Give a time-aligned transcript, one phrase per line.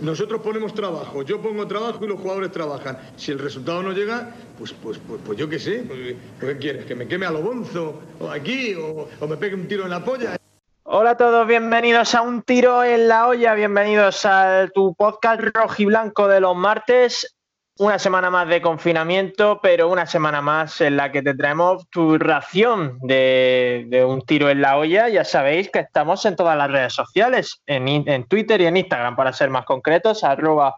[0.00, 2.96] Nosotros ponemos trabajo, yo pongo trabajo y los jugadores trabajan.
[3.16, 6.86] Si el resultado no llega, pues, pues, pues, pues yo qué sé, pues, ¿qué quieres?
[6.86, 8.00] ¿Que me queme a lo bonzo?
[8.18, 8.74] ¿O aquí?
[8.74, 10.38] ¿O me pegue un tiro en la polla?
[10.84, 16.28] Hola a todos, bienvenidos a Un Tiro en la Olla, bienvenidos a tu podcast rojiblanco
[16.28, 17.33] de los martes.
[17.76, 22.16] Una semana más de confinamiento, pero una semana más en la que te traemos tu
[22.18, 25.08] ración de, Un Tiro en la Olla.
[25.08, 29.32] Ya sabéis que estamos en todas las redes sociales, en Twitter y en Instagram, para
[29.32, 30.76] ser más concretos, arroba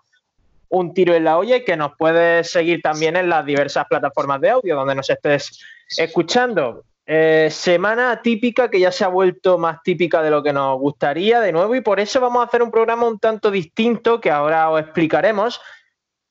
[0.70, 4.40] Un Tiro en la Olla y que nos puedes seguir también en las diversas plataformas
[4.40, 5.62] de audio donde nos estés
[5.98, 6.82] escuchando.
[7.08, 11.40] Eh, semana típica que ya se ha vuelto más típica de lo que nos gustaría
[11.40, 14.70] de nuevo y por eso vamos a hacer un programa un tanto distinto que ahora
[14.70, 15.60] os explicaremos.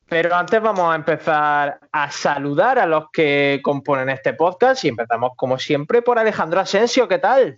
[0.08, 5.32] Pero antes vamos a empezar a saludar a los que componen este podcast y empezamos
[5.36, 7.58] como siempre por Alejandro Asensio, ¿qué tal?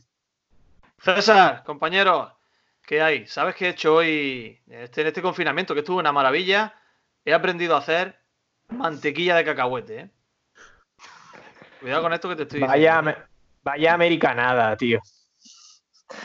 [1.00, 2.38] César, compañero,
[2.86, 3.28] ¿qué hay?
[3.28, 5.74] ¿Sabes qué he hecho hoy este, en este confinamiento?
[5.74, 6.74] Que estuvo una maravilla.
[7.26, 8.18] He aprendido a hacer
[8.70, 10.00] mantequilla de cacahuete.
[10.00, 10.10] ¿eh?
[11.82, 13.28] Cuidado con esto que te estoy Vaya, diciendo.
[13.64, 15.02] vaya americanada, tío.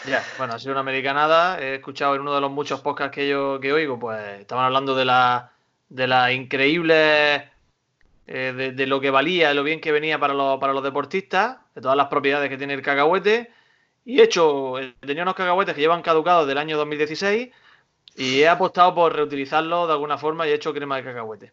[0.06, 1.60] Ya, bueno, ha sido una americanada.
[1.60, 4.94] He escuchado en uno de los muchos podcasts que yo que oigo, pues estaban hablando
[4.94, 5.52] de la
[5.92, 7.50] de la increíble
[8.26, 11.58] eh, de, de lo que valía, lo bien que venía para los, para los deportistas,
[11.74, 13.50] de todas las propiedades que tiene el cacahuete.
[14.04, 17.50] Y he hecho, eh, tenía unos cacahuetes que llevan caducados del año 2016
[18.16, 21.52] y he apostado por reutilizarlos de alguna forma y he hecho crema de cacahuete.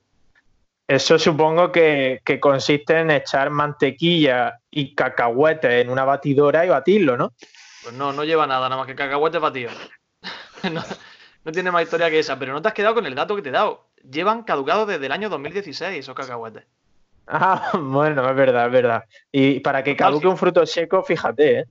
[0.88, 7.17] Eso supongo que, que consiste en echar mantequilla y cacahuete en una batidora y batirlo,
[7.17, 7.34] ¿no?
[7.84, 9.73] Pues no, no lleva nada, nada más que cacahuetes batidos.
[10.72, 10.82] no,
[11.44, 13.42] no tiene más historia que esa, pero no te has quedado con el dato que
[13.42, 13.89] te he dado.
[14.03, 16.66] Llevan caducados desde el año 2016 esos cacahuetes.
[17.28, 19.03] Ah, bueno, es verdad, es verdad.
[19.31, 21.66] Y para que caduque un fruto seco, fíjate, ¿eh?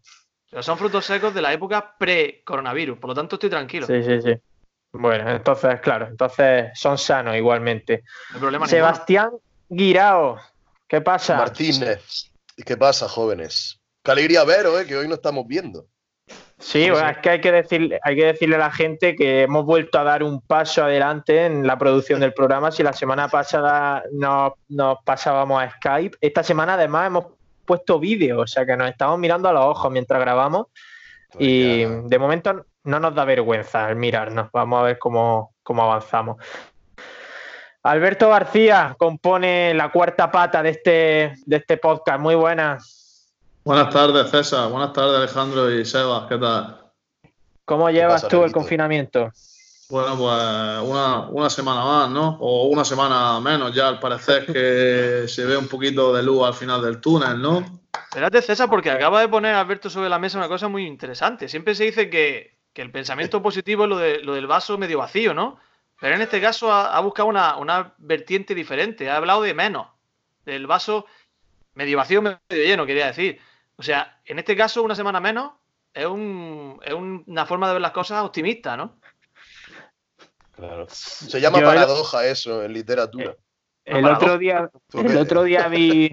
[0.50, 3.86] Pero son frutos secos de la época pre-coronavirus, por lo tanto estoy tranquilo.
[3.86, 4.34] Sí, sí, sí.
[4.92, 8.04] Bueno, entonces, claro, entonces son sanos igualmente.
[8.32, 8.66] Ninguno.
[8.66, 9.30] Sebastián
[9.68, 10.38] Guirao,
[10.86, 11.36] ¿qué pasa?
[11.36, 12.32] Martínez.
[12.64, 13.78] ¿Qué pasa, jóvenes?
[14.02, 14.86] Qué alegría veros, ¿eh?
[14.86, 15.86] que hoy no estamos viendo.
[16.58, 19.64] Sí, bueno, es que hay que, decirle, hay que decirle a la gente que hemos
[19.64, 22.72] vuelto a dar un paso adelante en la producción del programa.
[22.72, 27.26] Si la semana pasada nos, nos pasábamos a Skype, esta semana además hemos
[27.64, 30.66] puesto vídeo, o sea que nos estamos mirando a los ojos mientras grabamos
[31.38, 32.08] y Pues ya.
[32.08, 34.50] de momento no nos da vergüenza el mirarnos.
[34.52, 36.38] Vamos a ver cómo, cómo avanzamos.
[37.82, 42.20] Alberto García compone la cuarta pata de este, de este podcast.
[42.20, 42.78] Muy buena.
[43.68, 44.70] Buenas tardes, César.
[44.70, 46.26] Buenas tardes, Alejandro y Sebas.
[46.26, 46.90] ¿Qué tal?
[47.66, 49.30] ¿Cómo llevas pasa, tú el confinamiento?
[49.90, 52.38] Bueno, pues una, una semana más, ¿no?
[52.40, 56.54] O una semana menos ya, al parecer que se ve un poquito de luz al
[56.54, 57.82] final del túnel, ¿no?
[57.92, 61.46] Espérate, César, porque acaba de poner Alberto sobre la mesa una cosa muy interesante.
[61.46, 64.96] Siempre se dice que, que el pensamiento positivo es lo, de, lo del vaso medio
[64.96, 65.60] vacío, ¿no?
[66.00, 69.10] Pero en este caso ha, ha buscado una, una vertiente diferente.
[69.10, 69.88] Ha hablado de menos.
[70.46, 71.04] Del vaso
[71.74, 73.38] medio vacío, medio lleno, quería decir.
[73.78, 75.52] O sea, en este caso, una semana menos
[75.94, 78.98] es, un- es un- una forma de ver las cosas optimista, ¿no?
[80.52, 80.86] Claro.
[80.90, 83.34] Se llama Yo- paradoja eso en literatura.
[83.84, 86.10] El otro día, ¿Tú el otro día vi,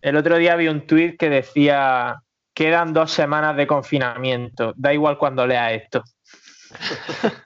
[0.00, 2.20] el otro día vi un tuit que decía
[2.54, 4.72] quedan dos semanas de confinamiento.
[4.76, 6.02] Da igual cuando lea esto.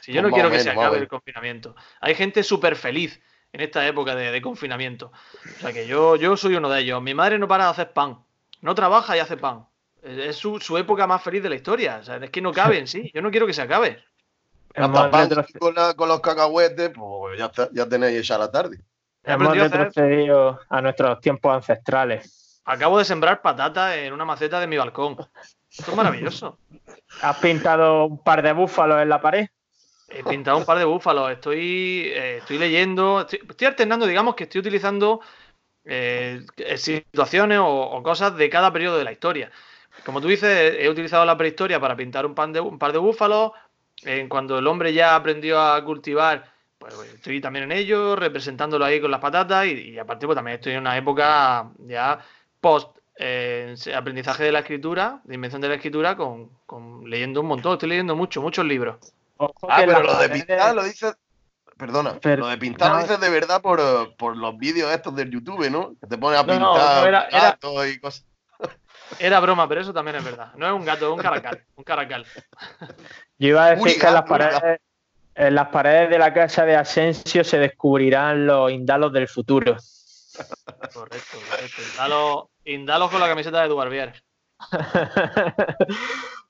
[0.00, 1.74] Si yo no quiero que se acabe el confinamiento.
[2.00, 3.20] Hay gente súper feliz
[3.52, 5.10] en esta época de, de confinamiento.
[5.56, 7.02] O sea que yo, yo soy uno de ellos.
[7.02, 8.24] Mi madre no para de hacer pan.
[8.66, 9.64] No trabaja y hace pan.
[10.02, 11.98] Es su, su época más feliz de la historia.
[12.00, 13.12] O sea, es que no cabe en sí.
[13.14, 14.02] Yo no quiero que se acabe.
[14.74, 15.28] Pan
[15.60, 18.78] con, la- con los cacahuetes, pues ya, está- ya tenéis hecha la tarde.
[19.22, 22.60] He hemos hacer- retrocedido a nuestros tiempos ancestrales.
[22.64, 25.16] Acabo de sembrar patatas en una maceta de mi balcón.
[25.70, 26.58] Esto es maravilloso.
[27.22, 29.46] ¿Has pintado un par de búfalos en la pared?
[30.08, 31.30] He pintado un par de búfalos.
[31.30, 33.20] Estoy, eh, estoy leyendo.
[33.20, 35.20] Estoy, estoy alternando, digamos que estoy utilizando
[35.86, 36.44] eh,
[36.76, 39.50] situaciones o, o cosas de cada periodo de la historia.
[40.04, 42.98] Como tú dices, he utilizado la prehistoria para pintar un, pan de, un par de
[42.98, 43.52] búfalos.
[44.02, 49.00] En cuando el hombre ya aprendió a cultivar, pues estoy también en ello, representándolo ahí
[49.00, 49.66] con las patatas.
[49.66, 52.20] Y, y aparte, pues también estoy en una época ya
[52.60, 57.46] post eh, aprendizaje de la escritura, de invención de la escritura, con, con leyendo un
[57.46, 57.72] montón.
[57.72, 58.96] Estoy leyendo mucho, muchos libros.
[59.38, 61.16] Ojo Ah, que pero lo de pintar lo dices.
[61.76, 65.14] Perdona, Pero- lo de pintar no, lo dices de verdad por, por los vídeos estos
[65.14, 65.94] del YouTube, ¿no?
[66.00, 68.24] Que te pones a No, pintar no, no, era- era- gatos y cosas.
[69.18, 70.52] Era broma, pero eso también es verdad.
[70.56, 71.62] No es un gato, es un caracal.
[71.76, 72.26] Un caracal.
[73.38, 74.80] Yo iba a decir Uriga, que en las, paredes,
[75.34, 79.76] en las paredes de la casa de Asensio se descubrirán los indalos del futuro.
[80.92, 81.82] Correcto, correcto.
[81.92, 84.22] Indalos, indalos con la camiseta de Dubarbier.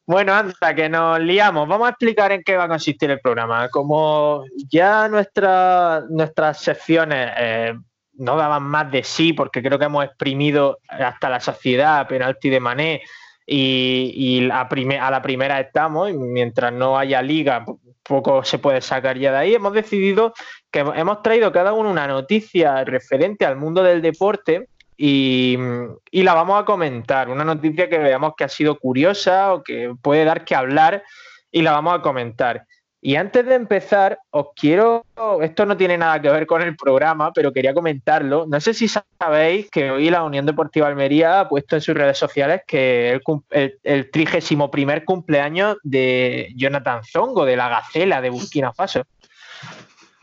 [0.08, 1.66] Bueno, anda, que nos liamos.
[1.66, 3.68] Vamos a explicar en qué va a consistir el programa.
[3.70, 7.74] Como ya nuestra- nuestras secciones eh,
[8.12, 12.60] no daban más de sí, porque creo que hemos exprimido hasta la saciedad penalti de
[12.60, 13.02] Mané
[13.48, 17.64] y, a, a la primera estamos, y mientras no haya liga,
[18.04, 19.54] poco se puede sacar ya de ahí.
[19.56, 20.34] Hemos decidido
[20.70, 25.56] que hemos traído cada uno una noticia referente al mundo del deporte y,
[26.10, 27.28] y la vamos a comentar.
[27.28, 31.02] Una noticia que veamos que ha sido curiosa o que puede dar que hablar
[31.50, 32.66] y la vamos a comentar.
[33.00, 35.04] Y antes de empezar, os quiero,
[35.40, 38.46] esto no tiene nada que ver con el programa, pero quería comentarlo.
[38.48, 42.18] No sé si sabéis que hoy la Unión Deportiva Almería ha puesto en sus redes
[42.18, 48.30] sociales que el, el, el 31 primer cumpleaños de Jonathan Zongo, de la Gacela de
[48.30, 49.04] Burkina Faso.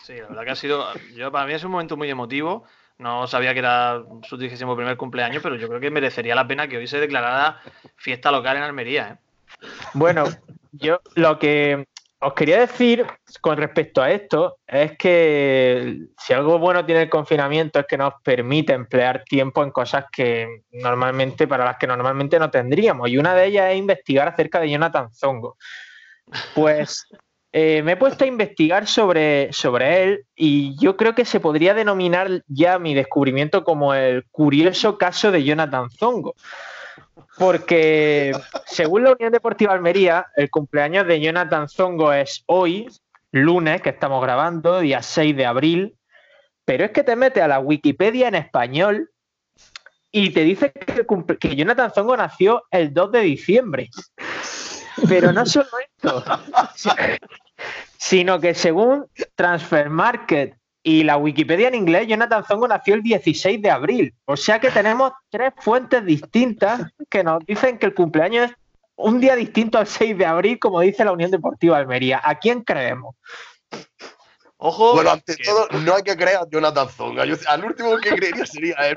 [0.03, 0.85] Sí, la verdad que ha sido.
[1.15, 2.65] Yo, para mí es un momento muy emotivo.
[2.97, 6.67] No sabía que era su 31 primer cumpleaños, pero yo creo que merecería la pena
[6.67, 7.59] que hoy se declarara
[7.95, 9.07] fiesta local en Almería.
[9.09, 9.67] ¿eh?
[9.93, 10.25] Bueno,
[10.71, 11.87] yo lo que
[12.19, 13.05] os quería decir
[13.41, 18.13] con respecto a esto es que si algo bueno tiene el confinamiento es que nos
[18.23, 23.09] permite emplear tiempo en cosas que normalmente, para las que normalmente no tendríamos.
[23.09, 25.57] Y una de ellas es investigar acerca de Jonathan Zongo.
[26.55, 27.05] Pues
[27.55, 31.75] eh, me he puesto a investigar sobre, sobre él y yo creo que se podría
[31.75, 36.33] denominar ya mi descubrimiento como el curioso caso de Jonathan Zongo.
[37.37, 38.31] Porque
[38.65, 42.87] según la Unión Deportiva Almería, el cumpleaños de Jonathan Zongo es hoy,
[43.29, 45.95] lunes, que estamos grabando, día 6 de abril.
[46.65, 49.11] Pero es que te metes a la Wikipedia en español
[50.11, 51.05] y te dice que,
[51.39, 53.89] que Jonathan Zongo nació el 2 de diciembre.
[55.07, 56.23] Pero no solo esto,
[57.97, 63.61] sino que según Transfer Market y la Wikipedia en inglés, Jonathan Zongo nació el 16
[63.61, 64.13] de abril.
[64.25, 68.57] O sea que tenemos tres fuentes distintas que nos dicen que el cumpleaños es
[68.95, 72.21] un día distinto al 6 de abril, como dice la Unión Deportiva Almería.
[72.23, 73.15] ¿A quién creemos?
[74.57, 74.93] Ojo.
[74.93, 77.25] Bueno, ante que todo, no hay que creer a Jonathan Zonga.
[77.25, 78.95] Yo, al último que creería sería él.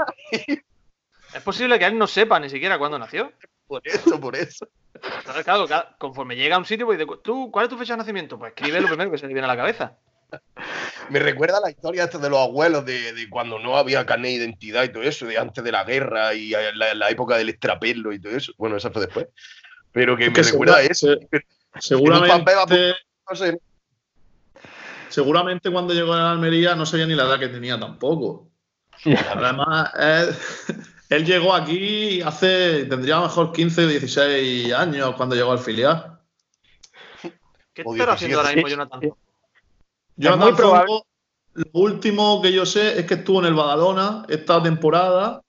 [1.35, 3.33] Es posible que él no sepa ni siquiera cuándo nació.
[3.67, 4.69] Por eso, por eso.
[4.95, 5.67] Entonces, claro,
[5.99, 8.39] conforme llega a un sitio, pues dice, ¿tú, ¿cuál es tu fecha de nacimiento?
[8.39, 9.97] Pues escribe lo primero que se le viene a la cabeza.
[11.11, 14.37] Me recuerda la historia esta de los abuelos de, de cuando no había carnet de
[14.45, 17.49] identidad y todo eso, de antes de la guerra y en la, la época del
[17.51, 18.53] extrapelo y todo eso.
[18.57, 19.27] Bueno, eso fue después.
[19.93, 21.09] Pero que Es me que recuerda a eso.
[21.79, 22.95] segura- Seguramente,
[23.31, 23.61] No sé,
[25.09, 28.49] seguramente cuando llegó a Almería no sabía ni la edad que tenía tampoco.
[29.35, 30.35] Además, él,
[31.09, 35.59] él llegó aquí hace, tendría a lo mejor 15 o 16 años cuando llegó al
[35.59, 36.19] filial.
[37.73, 39.01] ¿Qué estará haciendo ahora mismo Jonathan?
[40.17, 40.87] Jonathan muy probable.
[40.87, 41.07] Zongo,
[41.55, 45.43] lo último que yo sé es que estuvo en el Badalona esta temporada,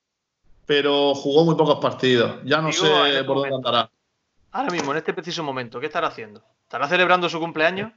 [0.65, 2.38] pero jugó muy pocos partidos.
[2.44, 3.89] Ya no Digo, sé este por dónde andará.
[4.51, 6.44] Ahora mismo, en este preciso momento, ¿qué estará haciendo?
[6.63, 7.92] ¿Estará celebrando su cumpleaños?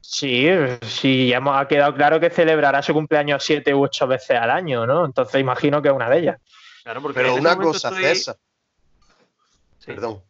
[0.00, 0.46] Sí,
[0.82, 4.50] sí, ya hemos- ha quedado claro que celebrará su cumpleaños siete u ocho veces al
[4.50, 5.04] año, ¿no?
[5.04, 6.40] Entonces imagino que es una de ellas.
[6.86, 8.36] Claro, porque pero una cosa, estoy- César,
[9.80, 9.86] Sí.
[9.86, 10.22] perdón.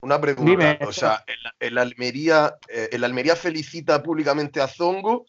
[0.00, 0.48] Una pregunta.
[0.48, 0.78] Dime.
[0.86, 1.36] O sea, el,
[1.70, 5.26] el Almería, eh, el Almería felicita públicamente a Zongo,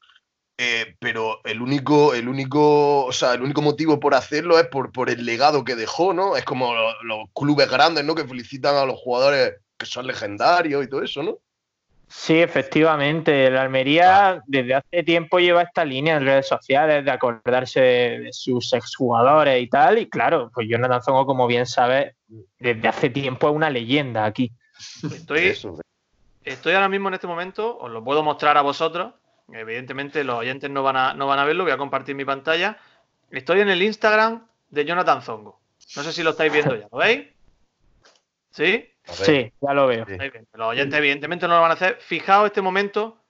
[0.59, 4.91] eh, pero el único, el único, o sea, el único motivo por hacerlo es por,
[4.91, 6.37] por el legado que dejó, ¿no?
[6.37, 8.13] Es como lo- los, clubes grandes, ¿no?
[8.13, 11.39] Que felicitan a los jugadores que son legendarios y todo eso, ¿no?
[12.07, 13.47] Sí, efectivamente.
[13.47, 18.33] El Almería desde hace tiempo lleva esta línea en redes sociales de acordarse de, de
[18.33, 19.97] sus exjugadores y tal.
[19.97, 22.15] Y claro, pues Jonathan Zongo, como bien sabes,
[22.59, 24.51] desde hace tiempo es una leyenda aquí.
[25.03, 25.79] Estoy, Eso.
[26.43, 29.13] estoy ahora mismo en este momento, os lo puedo mostrar a vosotros.
[29.51, 32.77] Evidentemente los oyentes no van a, no van a verlo, voy a compartir mi pantalla.
[33.29, 35.59] Estoy en el Instagram de Jonathan Zongo.
[35.95, 37.27] No sé si lo estáis viendo ya, ¿lo veis?
[38.51, 38.89] ¿Sí?
[39.07, 40.05] Sí, ya lo veo.
[40.05, 40.13] Sí.
[40.13, 40.49] Estáis viendo.
[40.53, 41.97] Los oyentes evidentemente no lo van a hacer.
[42.01, 43.21] Fijaos este momento.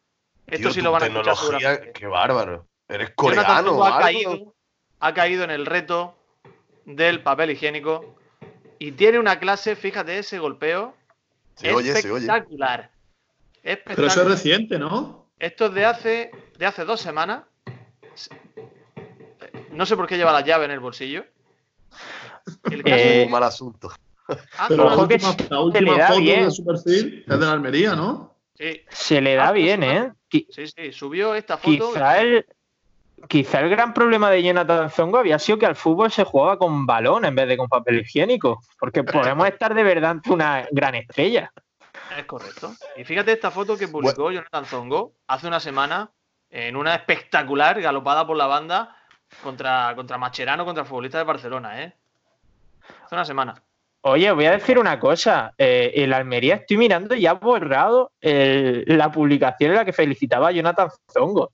[0.47, 1.91] Esto Tío, sí lo van a seguramente.
[1.93, 2.67] qué bárbaro.
[2.87, 3.83] Eres coreano.
[3.83, 4.55] Ha caído,
[4.99, 6.15] ha caído en el reto
[6.85, 8.15] del papel higiénico
[8.77, 10.95] y tiene una clase, fíjate ese golpeo,
[11.55, 12.25] Se oye, se oye.
[12.25, 12.91] espectacular.
[13.63, 14.27] Pero eso es Espectacular.
[14.27, 15.27] reciente, ¿no?
[15.39, 17.43] Esto es de hace, de hace dos semanas.
[19.71, 21.25] No sé por qué lleva la llave en el bolsillo.
[22.69, 23.89] El caso Eh, es Un mal asunto.
[24.27, 26.43] Hace Pero la última, se la última le da foto bien.
[26.45, 28.35] de su perfil es de la Almería, ¿no?
[28.57, 30.11] Sí, Se le da Ah, bien, pues, ¿eh?
[30.49, 31.91] Sí, sí, subió esta foto.
[31.93, 32.45] Quizá el,
[33.27, 36.85] quizá el gran problema de Jonathan Zongo había sido que al fútbol se jugaba con
[36.85, 38.61] balón en vez de con papel higiénico.
[38.79, 41.51] Porque podemos estar de verdad ante una gran estrella.
[42.17, 42.73] Es correcto.
[42.97, 46.09] Y fíjate esta foto que publicó Jonathan Zongo hace una semana
[46.49, 48.95] en una espectacular galopada por la banda
[49.43, 51.93] contra, contra Macherano, contra el futbolista de Barcelona, ¿eh?
[53.05, 53.61] Hace una semana.
[54.07, 55.51] Oye, voy a decir una cosa.
[55.57, 59.93] Eh, en la Almería estoy mirando y ha borrado el- la publicación en la que
[59.93, 61.51] felicitaba a Jonathan Zongo.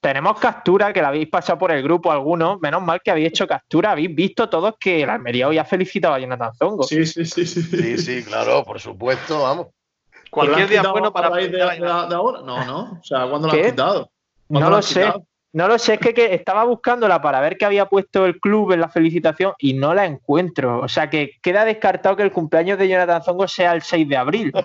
[0.00, 2.58] Tenemos captura que la habéis pasado por el grupo algunos.
[2.60, 3.90] Menos mal que habéis hecho captura.
[3.90, 6.84] Habéis visto todos que la Almería hoy ha felicitado a Jonathan Zongo.
[6.84, 7.62] Sí, sí, sí, sí.
[7.62, 9.66] Sí, sí, claro, por supuesto, vamos.
[10.30, 12.40] Cualquier ¿Lo han día bueno para raíz de, de- de ahora?
[12.40, 12.80] No, no.
[12.98, 14.10] O sea, ¿cuándo lo han quitado?
[14.48, 15.00] No ¿Cuándo lo sé.
[15.00, 15.26] quitado?
[15.52, 18.70] No lo sé, es que, que estaba buscándola para ver qué había puesto el club
[18.72, 20.78] en la felicitación y no la encuentro.
[20.80, 24.16] O sea que queda descartado que el cumpleaños de Jonathan Zongo sea el 6 de
[24.16, 24.52] abril.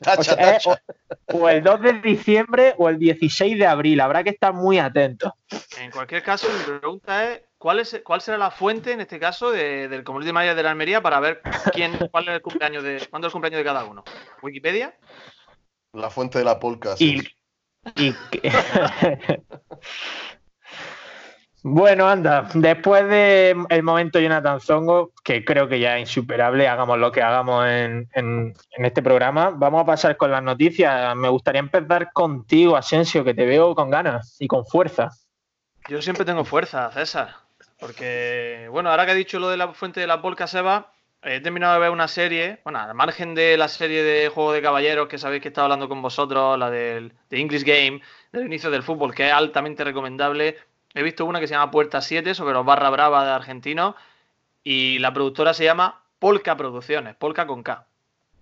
[0.00, 4.00] O, Tacha, sea, o- o el 2 de diciembre o el 16 de abril.
[4.00, 5.32] Habrá que estar muy atentos.
[5.78, 9.50] En cualquier caso, mi pregunta es: ¿cuál, es, cuál será la fuente, en este caso,
[9.50, 13.06] de- del Community Manager de la Almería para ver quién, cuál es el cumpleaños de,
[13.10, 14.04] cuándo es el cumpleaños de cada uno?
[14.42, 14.94] ¿Wikipedia?
[15.92, 16.94] La fuente de la polka.
[16.98, 17.26] Y, sí.
[17.26, 17.39] y
[21.62, 27.12] bueno, anda, después del momento Jonathan Zongo, que creo que ya es insuperable, hagamos lo
[27.12, 31.14] que hagamos en, en- este programa, vamos a pasar con las noticias.
[31.16, 35.10] Me gustaría empezar contigo, Asensio, que te veo con ganas y con fuerza.
[35.88, 37.34] Yo siempre tengo fuerza, César.
[37.78, 40.92] Porque, bueno, ahora que he dicho lo de la fuente de la polka Seba,
[41.22, 44.62] he terminado de ver una serie, bueno, al margen de la serie de Juego de
[44.62, 48.00] Caballeros que sabéis que he estado hablando con vosotros, la del de English Game,
[48.32, 50.56] del inicio del fútbol, que es altamente recomendable.
[50.94, 53.94] He visto una que se llama Puerta 7 sobre los barra brava de argentinos
[54.64, 57.86] y la productora se llama Polka Producciones, Polka con K.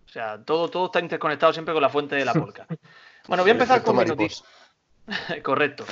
[0.07, 2.67] O sea, todo, todo está interconectado siempre con la fuente de la polka.
[3.27, 4.47] Bueno, voy a empezar con mi noticia.
[5.43, 5.85] Correcto.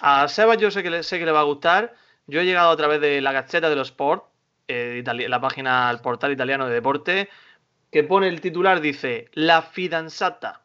[0.00, 1.94] A Seba yo sé que, le, sé que le va a gustar.
[2.26, 4.24] Yo he llegado a través de la Gazzetta dello Sport,
[4.68, 7.28] eh, la página, el portal italiano de deporte,
[7.90, 10.62] que pone el titular, dice, la fidanzata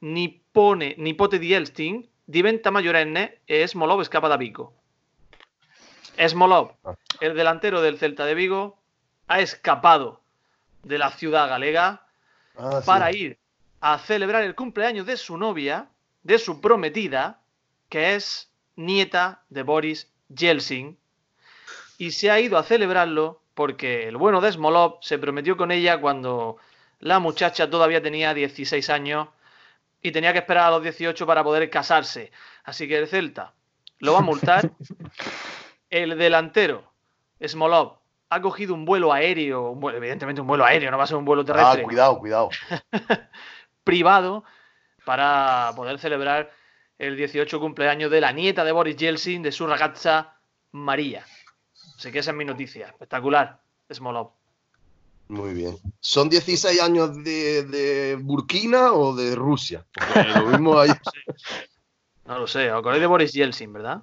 [0.00, 4.74] nippone, nipote di Elstin diventa maggiorenne e Smolov escapa da Vigo.
[6.16, 6.72] Smolov,
[7.20, 8.78] el delantero del Celta de Vigo,
[9.28, 10.20] ha escapado
[10.82, 12.04] de la ciudad galega
[12.56, 12.86] Ah, sí.
[12.86, 13.38] para ir
[13.80, 15.88] a celebrar el cumpleaños de su novia,
[16.22, 17.40] de su prometida,
[17.88, 20.96] que es nieta de Boris Yeltsin,
[21.98, 26.00] y se ha ido a celebrarlo porque el bueno de Smolov se prometió con ella
[26.00, 26.56] cuando
[27.00, 29.28] la muchacha todavía tenía 16 años
[30.02, 32.30] y tenía que esperar a los 18 para poder casarse.
[32.64, 33.52] Así que el Celta
[34.00, 34.70] lo va a multar.
[35.90, 36.90] El delantero,
[37.46, 37.98] Smolov,
[38.30, 41.16] ha cogido un vuelo aéreo, un vuelo- evidentemente un vuelo aéreo, no va a ser
[41.16, 42.48] un vuelo Ah, terrestre cuidado, cuidado.
[43.84, 44.44] privado
[45.04, 46.50] para poder celebrar
[46.98, 50.34] el 18 cumpleaños de la nieta de Boris Yeltsin, de su ragazza
[50.72, 51.24] María.
[51.96, 52.86] Así que esa es mi noticia.
[52.88, 53.60] Espectacular,
[53.92, 54.30] Smolov.
[55.28, 55.76] Muy bien.
[56.00, 59.84] ¿Son 16 años de, de Burkina o de Rusia?
[59.92, 60.90] Porque lo mismo ahí.
[62.26, 64.02] No lo sé, os acordáis de Boris Yeltsin, ¿verdad?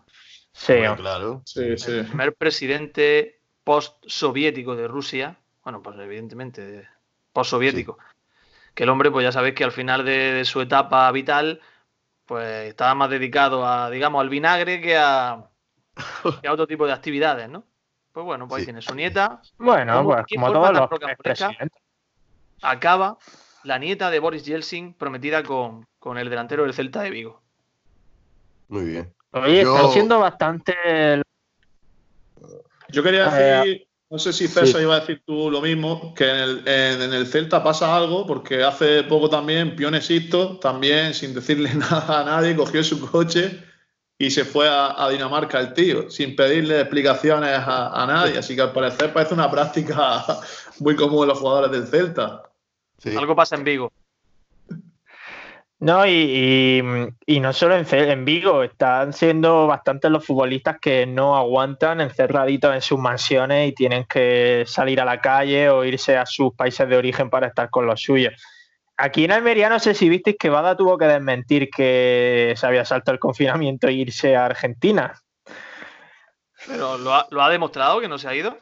[0.54, 1.42] Sí, Bueno, claro.
[1.44, 1.92] Sí, sí.
[1.92, 5.40] El primer presidente post-soviético de Rusia.
[5.64, 6.88] Bueno, pues evidentemente de-
[7.34, 7.98] post-soviético.
[8.76, 11.62] Que el hombre, pues ya sabéis que al final de, de su etapa vital,
[12.28, 15.50] pues estaba más dedicado a, digamos, al vinagre que a,
[16.44, 17.64] que a otro tipo de actividades, ¿no?
[18.12, 18.66] Pues bueno, pues ahí Sí.
[18.68, 20.90] tiene su nieta, bueno, ¿Cómo- pues como forma todos
[21.30, 21.52] los
[22.62, 23.18] acaba
[23.64, 27.42] la nieta de Boris Yeltsin prometida con, con el delantero del Celta de Vigo.
[28.68, 29.14] Muy bien.
[29.32, 31.22] Oye, Yo- están siendo bastante
[32.90, 34.84] Yo quería Eh, decir, no sé si César sí.
[34.84, 38.28] iba a decir tú lo mismo, que en el, en- en el Celta pasa algo,
[38.28, 41.70] porque hace poco también Pionesisto, también sin decirle
[42.06, 43.64] nada a nadie, cogió su coche
[44.26, 48.38] y se fue a, a Dinamarca el tío, sin pedirle explicaciones a, a nadie.
[48.38, 50.24] Así que al parecer parece una práctica
[50.80, 52.44] muy común en los jugadores del Celta.
[52.98, 53.16] Sí.
[53.18, 53.92] Algo pasa en Vigo.
[55.80, 56.84] No, y, y-
[57.26, 62.76] y no solo en, en Vigo, están siendo bastantes los futbolistas que no aguantan encerraditos
[62.76, 66.88] en sus mansiones y tienen que salir a la calle o irse a sus países
[66.88, 68.34] de origen para estar con los suyos.
[69.02, 72.86] Aquí en Almería no sé si visteis que Bada tuvo que desmentir que se había
[72.86, 75.20] saltado el confinamiento e irse a Argentina.
[76.68, 78.60] Pero ¿lo ha, lo ha demostrado que no se ha ido.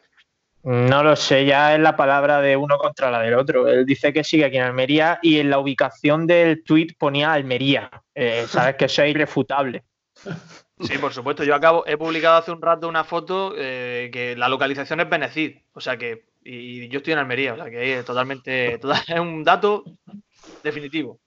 [0.63, 3.67] No lo sé, ya es la palabra de uno contra la del otro.
[3.67, 7.89] Él dice que sigue aquí en Almería y en la ubicación del tweet ponía Almería.
[8.15, 9.83] Eh, Sabes que eso es irrefutable.
[10.81, 11.43] Sí, por supuesto.
[11.43, 15.57] Yo acabo, he publicado hace un rato una foto eh, que la localización es Benecid.
[15.73, 19.19] O sea que, y yo estoy en Almería, o sea que es totalmente, total- es
[19.19, 19.83] un dato
[20.63, 21.19] definitivo.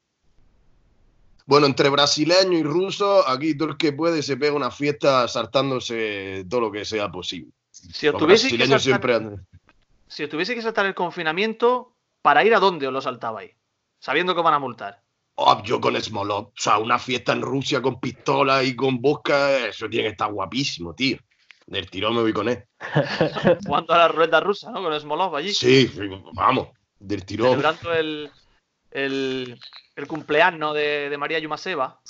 [1.45, 6.45] Bueno, entre brasileño y ruso, aquí todo el que puede se pega una fiesta saltándose
[6.49, 7.51] todo lo que sea posible.
[7.71, 9.47] Si os tuviese que saltar, siempre andan.
[10.07, 13.55] si os tuviese que saltar el confinamiento, ¿para ir a dónde os lo saltabais?
[13.99, 15.02] Sabiendo que van a multar.
[15.35, 19.67] Oh, yo con Smolov, o sea, una fiesta en Rusia con pistola y con vodka,
[19.67, 21.19] eso tiene que estar guapísimo, tío.
[21.67, 22.65] Del tirón me voy con él.
[23.67, 24.83] Jugando a la ruleta rusa, ¿no?
[24.83, 25.55] Con Smolov allí.
[25.55, 25.91] Sí,
[26.35, 27.51] vamos, del tirón.
[27.51, 28.31] Celebrando el,
[28.91, 29.61] el,
[29.97, 32.01] el cumpleaños de, de María Yumaseva.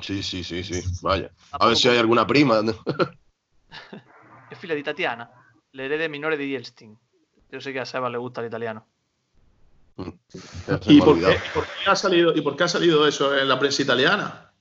[0.00, 0.82] Sí, sí, sí, sí.
[1.02, 1.30] Vaya.
[1.52, 2.62] A ver si hay alguna prima.
[2.62, 2.72] ¿no?
[4.50, 5.30] Es figlia di Tatiana,
[5.72, 6.98] l'erede minore di Yeltsin.
[7.50, 8.86] Yo sé que a Seba le gusta el italiano.
[10.86, 11.42] ¿Y me ha por, qué, olvidado.
[11.52, 14.52] por qué ha salido, ¿Y por qué ha salido eso en la prensa italiana?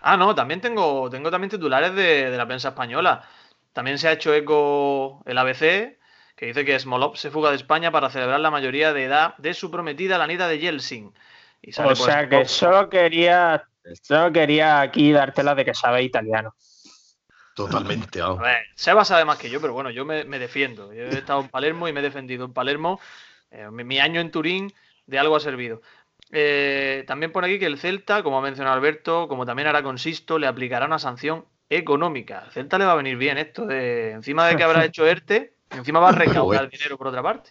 [0.00, 3.26] Ah, no, también tengo, tengo también titulares de, de la prensa española.
[3.72, 5.98] También se ha hecho eco el ABC,
[6.36, 9.54] que dice que Smolov se fuga de España para celebrar la mayoría de edad de
[9.54, 11.14] su prometida, la Anita de Yeltsin.
[11.62, 13.68] Y sale, O pues, sea que solo quería,
[14.02, 16.54] solo quería aquí dártela de que sabe italiano.
[17.54, 18.42] Totalmente, A vamos.
[18.42, 20.92] ver, Seba sabe más que yo, pero bueno, yo me, me defiendo.
[20.92, 23.00] Yo he estado en Palermo y me he defendido en Palermo.
[23.54, 24.72] Eh, mi, mi año en Turín
[25.06, 25.80] de algo ha servido.
[26.30, 29.98] Eh, también pone aquí que el Celta, como ha mencionado Alberto, como también hará con
[29.98, 32.40] Sisto, le aplicará una sanción económica.
[32.40, 35.54] Al Celta le va a venir bien esto de encima de que habrá hecho ERTE,
[35.70, 37.50] encima va a recaudar dinero por otra parte.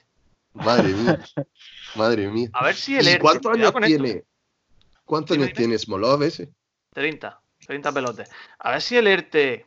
[0.53, 1.19] Madre mía.
[1.95, 2.49] Madre mía.
[2.53, 3.19] A ver si el ¿Y ERTE.
[3.19, 4.23] cuántos años esto, tiene?
[5.05, 6.49] ¿Cuántos años tiene Smolov ese?
[6.93, 8.29] 30, 30 pelotes.
[8.59, 9.65] A ver si el ERTE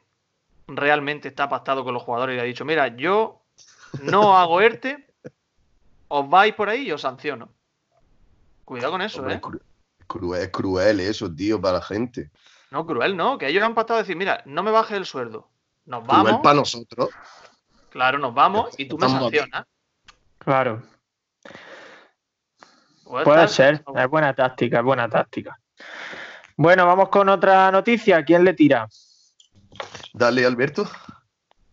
[0.68, 3.42] realmente está pactado con los jugadores y le ha dicho, mira, yo
[4.02, 5.05] no hago ERTE,
[6.08, 7.52] os vais por ahí y os sanciono.
[8.64, 9.36] Cuidado con eso, Hombre, ¿eh?
[9.36, 9.60] es cru-
[10.06, 12.30] cruel, es cruel eso, tío, para la gente.
[12.70, 15.48] No, cruel, no, que ellos han pactado decir, mira, no me bajes el sueldo.
[15.84, 17.10] Nos Cruel vamos, para nosotros.
[17.90, 19.66] claro, nos vamos y tú me sancionas.
[20.38, 20.82] Claro,
[23.04, 23.84] puede tal, ser.
[23.94, 25.58] Es buena táctica, es buena táctica.
[26.56, 28.24] Bueno, vamos con otra noticia.
[28.24, 28.88] ¿Quién le tira?
[30.12, 30.88] Dale, Alberto.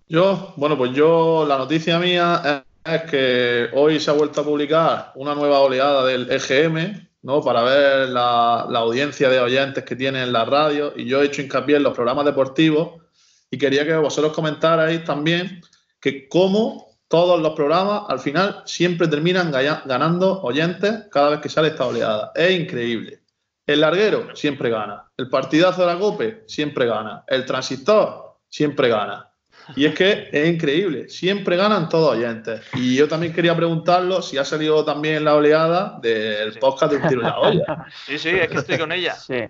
[0.07, 5.11] Yo, bueno, pues yo, la noticia mía es, que hoy se ha vuelto a publicar
[5.15, 7.41] una nueva oleada del EGM, ¿no?
[7.41, 10.93] Para ver la, la audiencia de oyentes que tiene en la radio.
[10.95, 13.01] Y yo he hecho hincapié en los programas deportivos
[13.49, 15.61] y quería que vosotros comentarais también
[15.99, 21.67] que cómo todos los programas al final siempre terminan ganando oyentes cada vez que sale
[21.67, 22.31] esta oleada.
[22.33, 23.21] Es increíble.
[23.65, 25.11] El larguero siempre gana.
[25.15, 27.23] El partidazo de la COPE siempre gana.
[27.27, 29.31] El transistor siempre gana.
[29.75, 32.61] Y es que es increíble, siempre ganan todos oyentes.
[32.73, 36.59] Y yo también quería preguntarlo si ha salido también la oleada del Sí.
[36.59, 37.85] podcast de un tiro en la olla.
[38.05, 39.13] Sí, sí, es que estoy con ella.
[39.15, 39.43] Sí.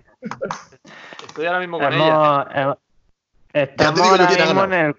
[1.26, 2.76] Estoy ahora mismo con ella.
[3.52, 4.94] Eh, estamos ahora mismo en el,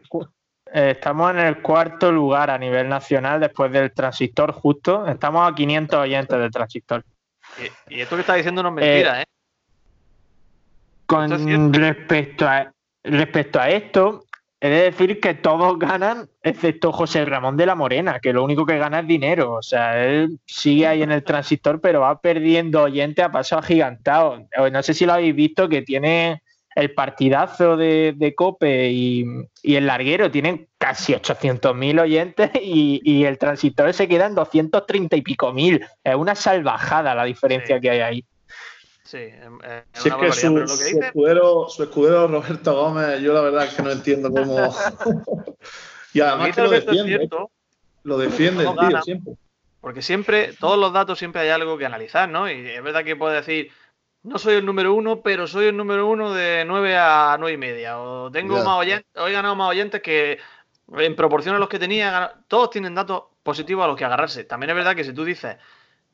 [0.73, 5.07] eh, estamos en el cuarto lugar a nivel nacional después del transistor justo.
[5.07, 7.03] Estamos a 500 oyentes del transistor.
[7.89, 9.25] Y, y esto que está diciendo no es mentira, ¿eh?
[11.05, 11.79] Con es cierto.
[11.79, 12.71] respecto a,
[13.03, 14.24] respecto a esto,
[14.65, 18.65] he de decir que todos ganan, excepto José Ramón de la Morena, que lo único
[18.65, 19.53] que gana es dinero.
[19.53, 24.47] O sea, él sigue ahí en el transistor, pero va perdiendo oyentes a paso agigantado.
[24.71, 26.41] No sé si lo habéis visto, que tiene
[26.75, 29.25] el partidazo de, de Cope y,
[29.63, 35.15] y el larguero tienen casi 800.000 oyentes y, y el transistor se queda en 230
[35.15, 35.85] y pico mil.
[36.03, 37.81] Es una salvajada la diferencia Sí.
[37.81, 38.25] que hay ahí.
[39.05, 39.33] Sí, es,
[39.93, 41.05] es una que su, pero lo que su dice.
[41.07, 44.75] escudero, su escudero Roberto Gómez, yo la verdad es que no entiendo cómo.
[46.13, 47.51] y además que lo defiende, cierto,
[48.03, 49.01] lo defiende el No tío gana.
[49.03, 49.33] siempre.
[49.79, 52.49] porque siempre, todos los datos siempre hay algo que analizar, ¿no?
[52.49, 53.71] Y es verdad que puede decir,
[54.23, 57.57] no soy el número uno, pero soy el número uno de 9 a 9 y
[57.57, 57.99] media.
[57.99, 60.39] O tengo más oyentes, o he ganado más oyentes que
[60.97, 64.43] en proporción a los que tenía, todos tienen datos positivos a los que agarrarse.
[64.45, 65.57] También es verdad que si tú dices,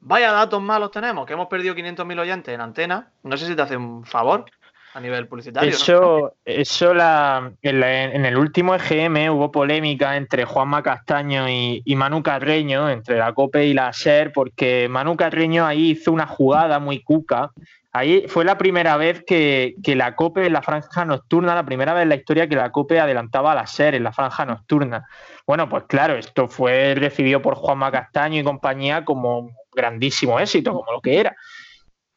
[0.01, 3.61] vaya datos malos tenemos, que hemos perdido 500.000 oyentes en antena, no sé si te
[3.61, 4.45] hace un favor
[4.93, 5.69] a nivel publicitario.
[5.69, 5.75] ¿no?
[5.75, 11.81] Eso, eso la, en, la- en el último EGM hubo polémica entre Juanma Castaño y,
[11.85, 16.27] y Manu Carreño, entre la COPE y la SER, porque Manu Carreño ahí hizo una
[16.27, 17.51] jugada muy cuca.
[17.93, 21.93] Ahí fue la primera vez que, que la COPE en la franja nocturna, la primera
[21.93, 25.05] vez en la historia que la COPE adelantaba a la SER en la franja nocturna.
[25.45, 30.73] Bueno, pues claro, esto fue recibido por Juanma Castaño y compañía como un grandísimo éxito,
[30.73, 31.35] como lo que era.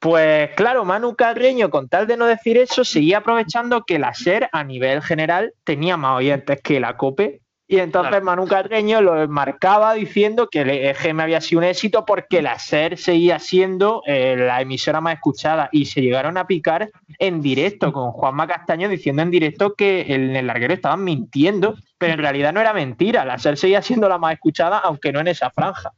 [0.05, 4.51] Pues claro, Manu Carreño, con tal de no decir eso, seguía aprovechando que la SER
[4.53, 7.41] a nivel general tenía más oyentes que la COPE.
[7.67, 8.25] Y entonces Claro.
[8.27, 12.99] Manu Carreño lo marcaba diciendo que el EGM había sido un éxito porque la SER
[12.99, 15.71] seguía siendo eh, la emisora más escuchada.
[15.73, 20.37] Y se llegaron a picar en directo con Juanma Castaño diciendo en directo que en
[20.37, 23.25] el larguero estaban mintiendo, pero en realidad no era mentira.
[23.25, 25.93] La SER seguía siendo la más escuchada, aunque no en esa franja.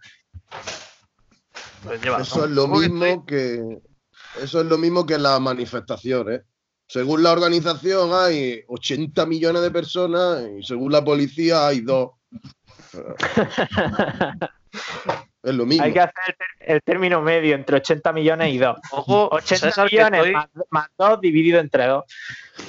[1.83, 2.45] Pues lleva, Eso ¿no?
[2.45, 3.79] es lo mismo que
[4.43, 6.43] eso es lo mismo que las manifestaciones.
[6.89, 12.11] Según la organización hay 80 millones de personas y según la policía hay dos.
[15.43, 15.85] Es lo mismo.
[15.85, 18.77] Hay que hacer el, término medio entre 80 millones y 2.
[18.91, 22.05] Ojo, 80 César, que millones estoy- más, más 2 dividido entre 2.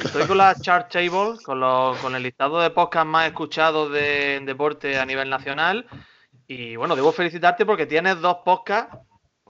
[0.05, 4.35] Estoy con la chart table, con, los- con el listado de podcasts más escuchados de
[4.35, 5.87] en deporte a nivel nacional.
[6.47, 8.95] Y bueno, debo felicitarte porque tienes dos podcasts,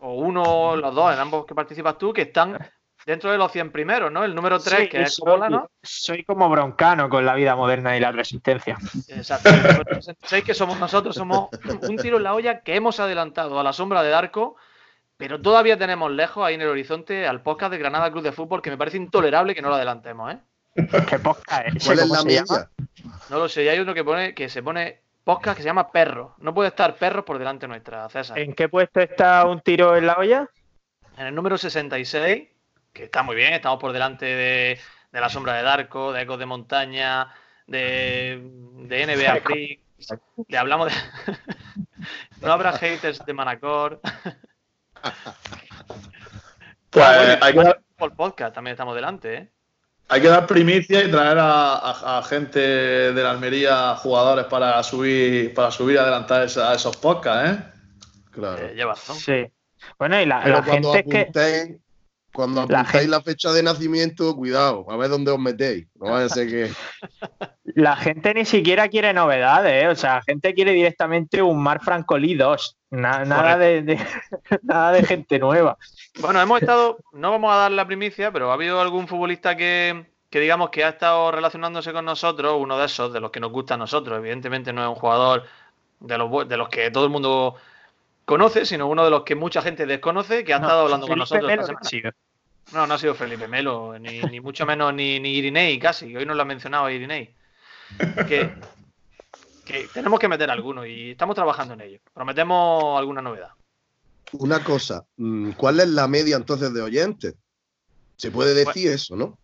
[0.01, 2.57] o uno o los dos, en ambos que participas tú, que están
[3.05, 4.23] dentro de los 100 primeros, ¿no?
[4.25, 5.69] El número 3, Sí, que es soy- Cola, ¿no?
[5.81, 8.77] Soy como broncano con la vida moderna y la resistencia.
[9.09, 9.49] Exacto.
[9.49, 11.49] 66, que somos nosotros, somos
[11.87, 14.57] un tiro en la olla que hemos adelantado a la sombra de Darko,
[15.15, 18.61] pero todavía tenemos lejos ahí en el horizonte al podcast de Granada Club de Fútbol,
[18.61, 20.39] que me parece intolerable que no lo adelantemos, ¿eh?
[21.09, 21.75] ¿Qué podcast es?
[21.77, 21.85] ese?
[21.87, 22.43] ¿Cuál es ¿Cómo la se media?
[22.47, 22.69] llama?
[23.29, 25.91] No lo sé, y hay uno que pone que se pone podcast que se llama
[25.91, 26.35] Perro.
[26.37, 28.39] No puede estar Perros por delante nuestra, César.
[28.39, 30.49] ¿En qué puesto está un tiro en la olla?
[31.17, 32.47] En el número 66,
[32.93, 34.79] que está muy bien, estamos por delante de,
[35.11, 37.27] de La Sombra de Darko, de Ecos de Montaña,
[37.65, 38.41] de,
[38.87, 39.81] de NBA Free.
[40.47, 41.33] Le hablamos de.
[42.41, 43.99] no habrá haters de Manacor.
[46.89, 49.51] Pues bueno, hay, que dar, Por podcast también estamos delante, ¿eh?
[50.09, 54.81] Hay que dar primicia y traer a, a- a gente de la Almería, jugadores para
[54.83, 57.63] subir, para subir y adelantar esa- esos podcasts, ¿eh?
[58.31, 58.57] Claro.
[58.65, 59.15] Eh, lleva razón.
[59.17, 59.45] Sí.
[59.99, 61.21] Bueno, y la, Pero la cuando gente es que.
[61.21, 61.81] apuntéis,
[62.33, 65.87] cuando La apuntáis gente- la fecha de nacimiento, cuidado, a ver dónde os metéis.
[65.95, 66.71] No vaya a ser que.
[67.79, 69.87] La gente ni siquiera quiere novedades, ¿eh?
[69.87, 72.75] O sea, la gente quiere directamente un Mar Francolí 2.
[72.89, 73.99] Na- nada, de, de-
[74.63, 75.77] nada de gente nueva.
[76.19, 80.07] Bueno, hemos estado, no vamos a dar la primicia, pero ha habido algún futbolista que,
[80.31, 83.51] que digamos que ha estado relacionándose con nosotros, uno de esos, de los que nos
[83.51, 84.17] gusta a nosotros.
[84.17, 85.43] Evidentemente no es un jugador
[85.99, 87.57] de los, de los que todo el mundo
[88.25, 91.47] conoce, sino uno de los que mucha gente desconoce, que ha estado hablando con nosotros
[91.47, 91.89] Melo esta no semana.
[92.73, 96.25] No, no ha sido Felipe Melo, ni, ni mucho menos ni, ni Irinei casi, hoy
[96.25, 97.35] no lo ha mencionado Irinei.
[98.27, 98.53] Que,
[99.65, 101.99] que tenemos que meter alguno y estamos trabajando en ello.
[102.13, 103.49] Prometemos alguna novedad.
[104.33, 107.35] Una cosa, mm, ¿cuál es la media entonces de oyentes?
[108.17, 109.37] Se puede decir eso, ¿no?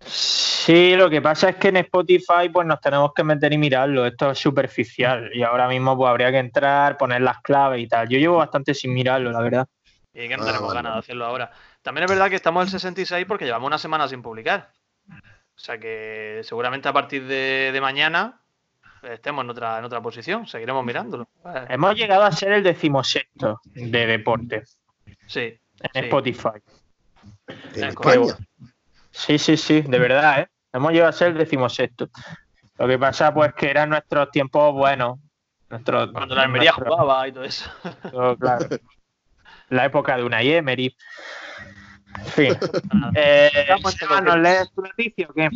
[0.00, 4.04] Sí, lo que pasa es que en Spotify pues nos tenemos que meter y mirarlo.
[4.04, 8.08] Esto es superficial y ahora mismo pues habría que entrar, poner las claves y tal.
[8.08, 9.68] Yo llevo bastante sin mirarlo, la verdad.
[10.12, 11.52] Y que no Ah, tenemos vale, ganas de hacerlo ahora.
[11.82, 14.70] También es verdad que estamos en el 66 porque llevamos una semana sin publicar.
[15.56, 18.40] O sea que seguramente a partir de, de mañana
[19.02, 20.46] estemos en otra, en otra posición.
[20.46, 21.28] Seguiremos mirándolo.
[21.68, 24.64] Hemos llegado a ser el decimosexto de deporte
[25.26, 25.40] Sí.
[25.80, 25.98] en Sí.
[26.00, 26.48] Spotify.
[27.74, 27.94] En.
[29.10, 30.48] Sí, sí, sí, de verdad, ¿eh?
[30.72, 32.10] Hemos llegado a ser el decimosexto.
[32.78, 35.18] Lo que pasa, pues, que eran nuestros tiempos buenos.
[35.70, 37.70] Nuestros, Cuando la Almería nuestros- jugaba y todo eso.
[38.38, 38.66] claro.
[39.68, 40.94] La época de una Emery.
[42.34, 42.56] Fin.
[43.14, 43.50] Eh,
[43.98, 45.48] Seba, ¿Nos lees tu noticia o qué?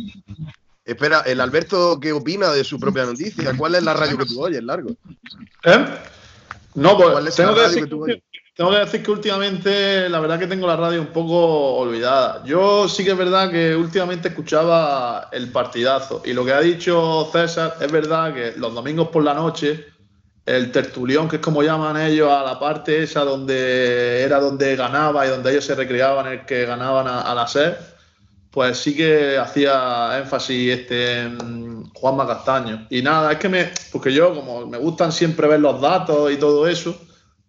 [0.85, 3.55] Espera, el Alberto, ¿qué opina de su propia noticia?
[3.55, 4.89] ¿Cuál es la radio que tú oyes, Largo?
[5.63, 5.85] ¿Eh?
[6.75, 8.23] No, ¿Cuál pues es tengo la que, radio decir que tú que, oyes?
[8.55, 12.43] tengo que decir que últimamente la verdad que tengo la radio un poco olvidada.
[12.45, 17.29] Yo sí que es verdad que últimamente escuchaba el partidazo y lo que ha dicho
[17.31, 19.85] César es verdad que los domingos por la noche
[20.45, 25.25] el tertulión, que es como llaman ellos a la parte esa donde era donde ganaba
[25.25, 27.77] y donde ellos se recreaban el que ganaban a, la SER,
[28.49, 31.29] pues sí que hacía énfasis este
[31.93, 32.87] Juanma Castaño.
[32.89, 36.37] Y nada, es que me, porque yo como me gustan siempre ver los datos y
[36.37, 36.99] todo eso,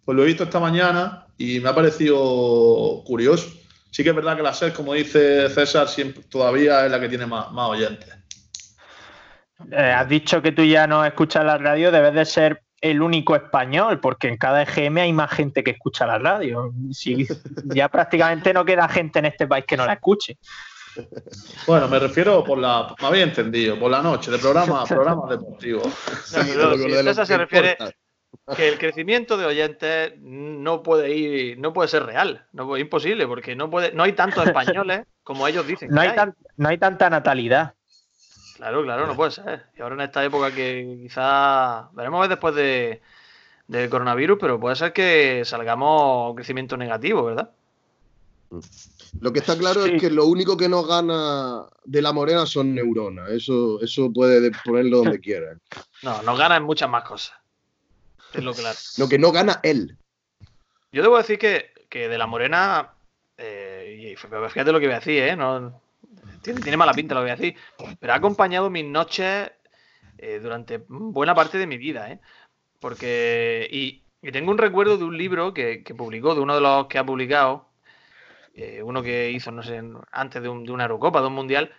[0.05, 3.49] pues lo he visto esta mañana y me ha parecido curioso.
[3.89, 7.09] Sí que es verdad que la SER, como dice César, siempre, todavía es la que
[7.09, 8.09] tiene más, más oyentes.
[9.71, 13.35] Eh, has dicho que tú ya no escuchas la radio, debes de ser el único
[13.35, 16.73] español, porque en cada EGM hay más gente que escucha la radio.
[16.91, 17.25] Si
[17.73, 20.37] ya prácticamente no queda gente en este país que no la escuche.
[21.65, 25.01] Bueno, me refiero por la, me había entendido, por la noche, de programa, pero
[26.43, 27.97] de lo- si de César se refiere- importa.
[28.57, 32.45] Que el crecimiento de oyentes no puede ir, no puede ser real.
[32.51, 35.89] No, es imposible, porque no puede, no hay tantos españoles como ellos dicen.
[35.91, 37.75] No hay, tan- no hay tanta natalidad.
[38.55, 39.65] Claro, claro, no puede ser.
[39.77, 43.01] Y ahora en esta época que quizás veremos a ver después de,
[43.67, 47.49] del coronavirus, pero puede ser que salgamos un crecimiento negativo, ¿verdad?
[49.19, 49.93] Lo que está claro Sí.
[49.95, 53.29] es que lo único que nos gana de la morena son neuronas.
[53.31, 55.57] Eso, eso puede de- ponerlo donde quiera.
[56.03, 57.35] No, nos ganan muchas más cosas.
[58.33, 58.77] Es lo claro.
[58.97, 59.97] Lo que no gana él.
[60.91, 62.93] Yo debo decir que, que de la morena,
[63.37, 65.35] eh, y fíjate lo que voy a decir, ¿eh?
[65.35, 65.81] No,
[66.43, 67.55] tiene, mala pinta lo voy a decir,
[67.99, 69.51] pero ha acompañado mis noches
[70.17, 72.19] eh, durante buena parte de mi vida, ¿eh?
[72.79, 76.87] Porque, y, tengo un recuerdo de un libro que, que publicó, de uno de los
[76.87, 77.69] que ha publicado,
[78.55, 81.71] eh, uno que hizo, no sé, antes de, un- de una Eurocopa, de un Mundial,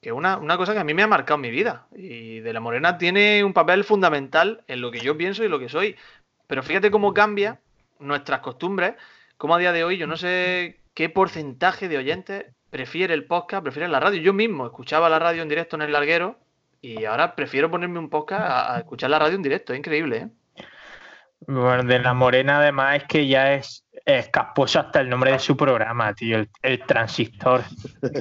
[0.00, 1.86] que una, una cosa que a mí me ha marcado mi vida.
[1.94, 5.58] Y de la Morena tiene un papel fundamental en lo que yo pienso y lo
[5.58, 5.96] que soy.
[6.46, 7.60] Pero fíjate cómo cambia
[8.00, 8.94] nuestras costumbres,
[9.36, 13.62] como a día de hoy yo no sé qué porcentaje de oyentes prefiere el podcast,
[13.62, 14.22] prefiere la radio.
[14.22, 16.38] Yo mismo escuchaba la radio en directo en el larguero
[16.80, 19.74] y ahora prefiero ponerme un podcast a, escuchar la radio en directo.
[19.74, 20.28] Es increíble, ¿eh?
[21.46, 25.54] Bueno, de la Morena además es que ya es escaposo hasta el nombre de su
[25.54, 27.62] programa, tío, el, transistor.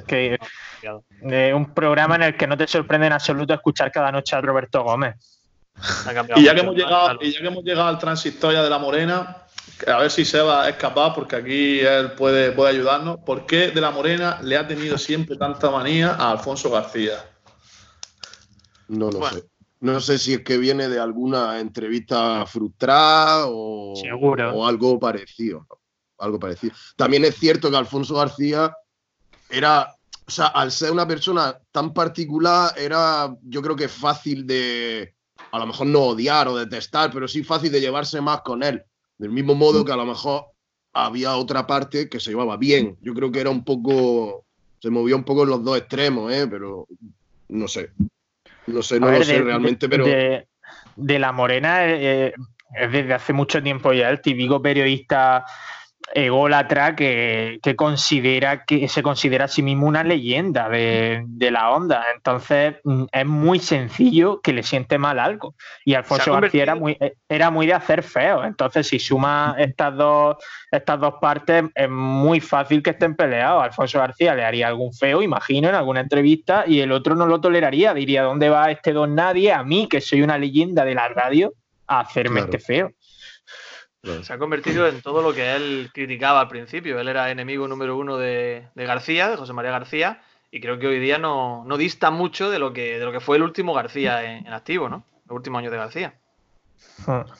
[0.05, 0.37] que
[1.29, 4.41] eh, un programa en el que no te sorprende en absoluto escuchar cada noche a
[4.41, 5.15] Roberto Gómez.
[6.35, 8.79] Y ya, que hemos llegado, y ya que hemos llegado al transistor ya de la
[8.79, 9.40] Morena,
[9.87, 13.17] a ver si Seba es capaz, porque aquí él puede, puede ayudarnos.
[13.25, 17.25] ¿Por qué de la Morena le ha tenido siempre tanta manía a Alfonso García?
[18.87, 19.43] No lo sé.
[19.79, 25.65] No sé si es que viene de alguna entrevista frustrada o, o algo parecido.
[26.19, 26.73] Algo parecido.
[26.95, 28.75] También es cierto que Alfonso García
[29.49, 29.95] era,
[30.27, 35.15] o sea, al ser una persona tan particular, era, yo creo que fácil de,
[35.51, 38.83] a lo mejor no odiar o detestar, pero sí fácil de llevarse más con él.
[39.21, 40.45] Del mismo modo que a lo mejor
[40.93, 42.97] había otra parte que se llevaba bien.
[43.03, 44.45] Yo creo que era un poco,
[44.79, 46.47] se movía un poco en los dos extremos, ¿eh?
[46.49, 46.87] pero
[47.49, 47.91] no sé.
[48.65, 50.05] No sé, no lo sé realmente, pero.
[50.07, 52.33] De, la Morena eh,
[52.73, 55.45] es desde hace mucho tiempo ya el típico periodista
[56.13, 62.05] ególatra que, que, considera que se considera a sí mismo una leyenda de, la onda.
[62.15, 65.55] Entonces mm, es muy sencillo que le siente mal algo.
[65.85, 66.97] Y Alfonso García era muy,
[67.27, 68.43] era muy de hacer feo.
[68.43, 70.37] Entonces, si suma estas dos,
[70.71, 73.63] estas dos partes, es muy fácil que estén peleados.
[73.63, 77.41] Alfonso García le haría algún feo, imagino, en alguna entrevista, y el otro no lo
[77.41, 77.93] toleraría.
[77.93, 79.51] Diría, ¿dónde va este don nadie?
[79.51, 81.53] A mí, que soy una leyenda de la radio,
[81.87, 82.91] a hacerme este feo.
[84.03, 86.99] Se ha convertido en todo lo que él criticaba al principio.
[86.99, 90.99] Él era enemigo número uno de, García, de José María García, y creo que hoy
[90.99, 94.47] día no, dista mucho de lo que, de lo que fue el último García en,
[94.47, 95.05] activo, ¿no?
[95.27, 96.15] El último año de García.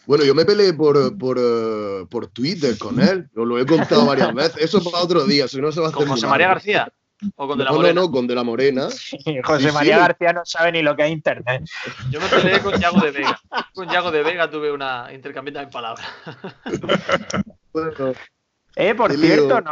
[0.06, 4.06] Bueno, yo me peleé por, por, eh, por Twitter con él, os lo he contado
[4.06, 4.58] varias veces.
[4.62, 5.97] Eso para otro día, si no se va a hacer.
[5.97, 6.93] ¿Con José María García?
[7.36, 7.93] ¿O con De la Morena?
[7.93, 8.88] No, no, con De la Morena.
[9.43, 11.63] José María García no sabe ni lo que es Internet.
[12.10, 13.39] Yo me peleé con Yago de Vega.
[13.73, 16.07] Con Yago de Vega tuve una intercambiada en palabras.
[17.73, 18.13] bueno,
[18.75, 19.71] eh, por cierto, no.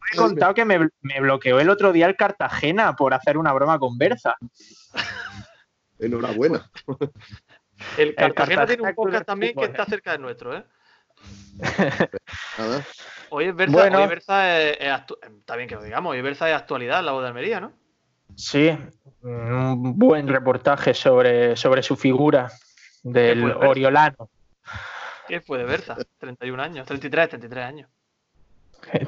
[0.00, 3.78] Me he contado que me, bloqueó el otro día el Cartagena por hacer una broma
[3.78, 4.34] con Berza.
[5.98, 6.70] Enhorabuena.
[7.96, 10.64] El Cartagena, tiene un podcast también que está cerca de nuestro, ¿eh?
[12.58, 12.86] Nada.
[13.30, 17.22] Hoy es Berza, es, está bien que lo digamos, hoy Berza es actualidad la voz
[17.22, 17.72] de Almería, ¿no?
[18.34, 18.76] Sí,
[19.22, 22.50] un buen reportaje sobre, sobre su figura
[23.02, 24.30] del Oriolano.
[25.28, 25.96] ¿Qué fue de Berza?
[26.18, 27.90] 31 años, 33, 33 años.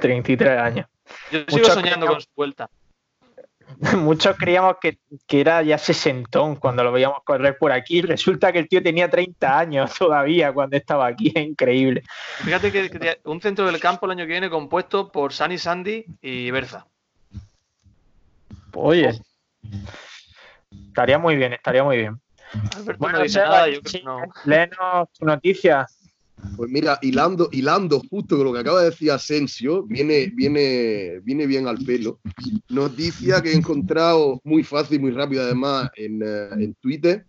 [0.00, 0.86] 33 años.
[1.30, 2.70] Yo sigo soñando con su vuelta.
[3.98, 8.02] muchos creíamos que, era ya sesentón cuando lo veíamos correr por aquí.
[8.02, 11.32] Resulta que el tío tenía 30 años todavía cuando estaba aquí.
[11.34, 12.02] Es increíble.
[12.44, 16.50] Fíjate que, un centro del campo el año que viene compuesto por Sani Sandy y
[16.50, 16.86] Berza.
[18.74, 19.20] Oye,
[20.88, 22.20] estaría muy bien, estaría muy bien.
[22.98, 25.86] bueno, no tu noticia.
[26.56, 31.46] Pues mira, hilando, hilando justo con lo que acaba de decir Asensio, viene, viene, viene
[31.46, 32.20] bien al pelo.
[32.68, 37.26] Noticia que he encontrado muy fácil, muy rápido además en, eh, en Twitter.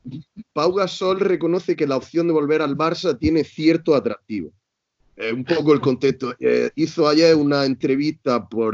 [0.52, 4.52] Pau Gasol reconoce que la opción de volver al Barça tiene cierto atractivo.
[5.16, 6.36] Eh, un poco el contexto.
[6.40, 8.74] Eh, hizo ayer una entrevista por,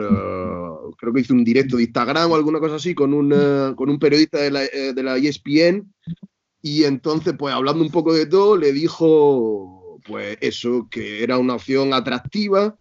[0.97, 3.29] creo que hizo un directo de Instagram o alguna cosa así, con un,
[3.75, 5.93] con un periodista de la, de la ESPN.
[6.61, 9.78] Y entonces, pues hablando un poco de todo, le dijo
[10.09, 12.75] pues eso, que era una opción atractiva,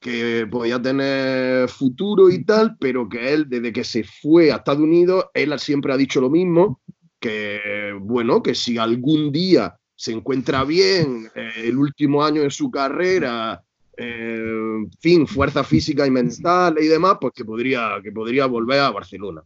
[0.00, 4.82] que podía tener futuro y tal, pero que él, desde que se fue a Estados
[4.82, 6.80] Unidos, él siempre ha dicho lo mismo,
[7.20, 12.68] que bueno, que si algún día se encuentra bien eh, el último año de su
[12.68, 13.62] carrera,
[13.96, 18.90] eh, fin, fuerza física y mental y demás, pues que podría, que podría volver a
[18.90, 19.42] Barcelona.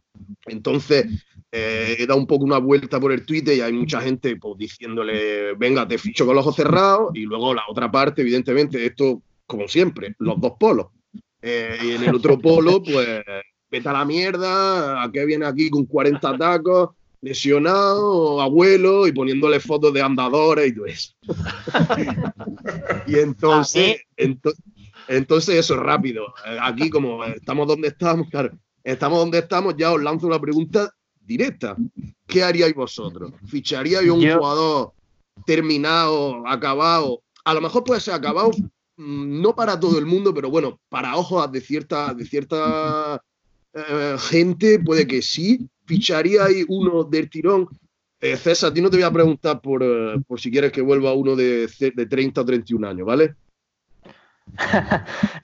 [0.47, 1.05] Entonces,
[1.57, 4.57] eh, he dado un poco una vuelta por el Twitter y hay mucha gente pues,
[4.57, 9.23] diciéndole, venga, te ficho con los ojos cerrados, y luego la otra parte, evidentemente, esto,
[9.47, 10.87] como siempre, los dos polos.
[11.41, 13.23] Eh, y en el otro polo, pues,
[13.71, 16.89] vete a la mierda, ¿a qué viene aquí con 40 tacos?
[17.19, 21.13] lesionado, abuelo, y poniéndole fotos de andadores y todo eso.
[23.07, 24.01] y entonces,
[25.07, 26.27] entonces eso es rápido.
[26.45, 28.51] Eh, aquí, como estamos donde estamos, claro,
[28.83, 30.93] estamos donde estamos, ya os lanzo una pregunta
[31.27, 31.75] directa.
[32.25, 33.33] ¿Qué haríais vosotros?
[33.45, 34.93] ¿Ficharíais un jugador
[35.45, 37.21] terminado, acabado?
[37.45, 38.51] A lo mejor puede ser acabado,
[38.95, 43.21] mm, no para todo el mundo, pero bueno, para ojos de cierta, de cierta
[43.73, 45.67] eh, gente puede que sí.
[45.85, 47.67] ¿Ficharíais uno del tirón?
[48.19, 50.81] Eh, César, a ti no te voy a preguntar por, eh, por si quieres que
[50.81, 53.35] vuelva uno de, de 30 o 31 años, ¿vale?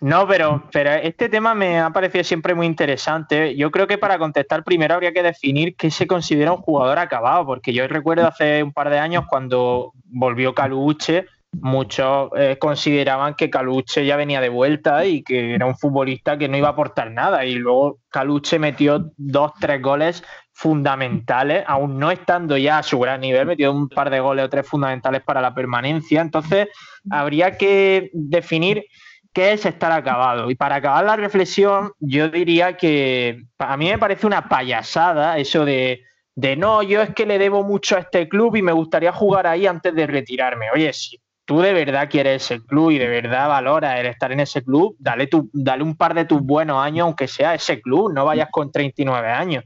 [0.02, 3.56] No, pero, pero este tema me ha parecido siempre muy interesante.
[3.56, 7.46] Yo creo que para contestar primero habría que definir qué se considera un jugador acabado,
[7.46, 11.26] porque yo recuerdo hace un par de años cuando volvió Caluche,
[11.62, 16.48] muchos eh, consideraban que Caluche ya venía de vuelta y que era un futbolista que
[16.48, 17.46] no iba a aportar nada.
[17.46, 23.22] Y luego Caluche metió dos, tres goles fundamentales, aún no estando ya a su gran
[23.22, 26.22] nivel, metió un par de goles o tres fundamentales para la permanencia.
[26.22, 26.68] Entonces,
[27.10, 28.86] habría que definir
[29.34, 30.52] qué es estar acabado.
[30.52, 35.66] Y para acabar la reflexión, yo diría que a mí me parece una payasada eso
[35.66, 36.04] de,
[36.36, 39.48] de no, yo es que le debo mucho a este club y me gustaría jugar
[39.48, 40.68] ahí antes de retirarme.
[40.72, 44.40] Oye, sí tú de verdad quieres ese club y de verdad valoras el estar en
[44.40, 48.14] ese club, dale, tu, dale un par de tus buenos años, aunque sea ese club,
[48.14, 49.64] no vayas con 39 años.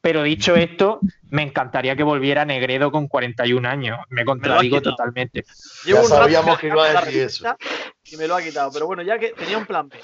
[0.00, 3.98] Pero dicho esto, me encantaría que volviera Negredo con 41 años.
[4.10, 5.44] Me contradigo totalmente.
[5.84, 7.56] ya sabíamos que iba a decir eso.
[8.04, 8.70] Y me lo ha quitado.
[8.72, 9.98] Pero bueno, ya que tenía un plan B.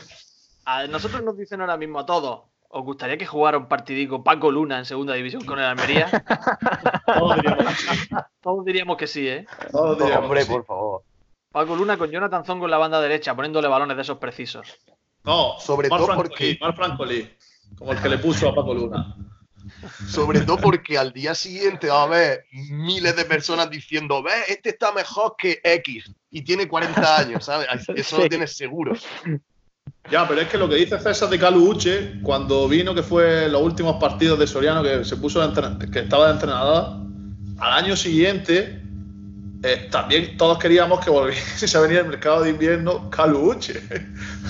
[0.64, 2.42] A nosotros nos dicen ahora mismo a todos,
[2.74, 6.08] ¿Os gustaría que jugara un partidico Paco Luna en segunda división con el Almería?
[8.40, 9.46] Todos diríamos, que sí, ¿eh?
[9.70, 11.02] Todos diríamos hombre, por favor.
[11.52, 14.66] Paco Luna con Jonathan Zongo en la banda derecha, poniéndole balones de esos precisos.
[15.24, 16.58] No, sobre todo porque.
[16.60, 17.04] Mar Franco
[17.78, 19.16] como el que le puso a Paco Luna.
[20.08, 24.70] Sobre todo porque al día siguiente va a haber miles de personas diciendo, ve, este
[24.70, 27.68] está mejor que X y tiene 40 años, ¿sabes?
[27.94, 28.94] Eso lo tienes seguro.
[30.10, 33.48] Ya, pero es que lo que dice César de Calu Uche, cuando vino, que fue
[33.48, 35.40] los últimos partidos de Soriano, que se puso
[35.92, 37.00] que estaba de entrenador,
[37.58, 38.81] al año siguiente
[39.62, 43.80] eh, también todos queríamos que volviese a venir el mercado de invierno Caluche.
[44.46, 44.48] o,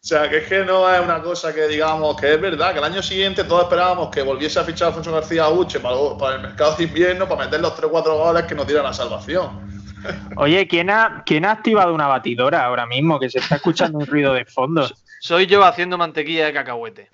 [0.00, 2.84] sea, que, es que no es una cosa que digamos que es verdad, que el
[2.84, 6.74] año siguiente todos esperábamos que volviese a fichar a Alfonso García Uche para, el mercado
[6.76, 9.70] de invierno, para meter los 3 o 4 goles que nos dieran la salvación.
[10.36, 13.20] Oye, ¿quién ha, ¿quién ha activado una batidora ahora mismo?
[13.20, 14.88] Que se está escuchando un ruido de fondo.
[15.20, 17.10] Soy yo haciendo mantequilla de cacahuete.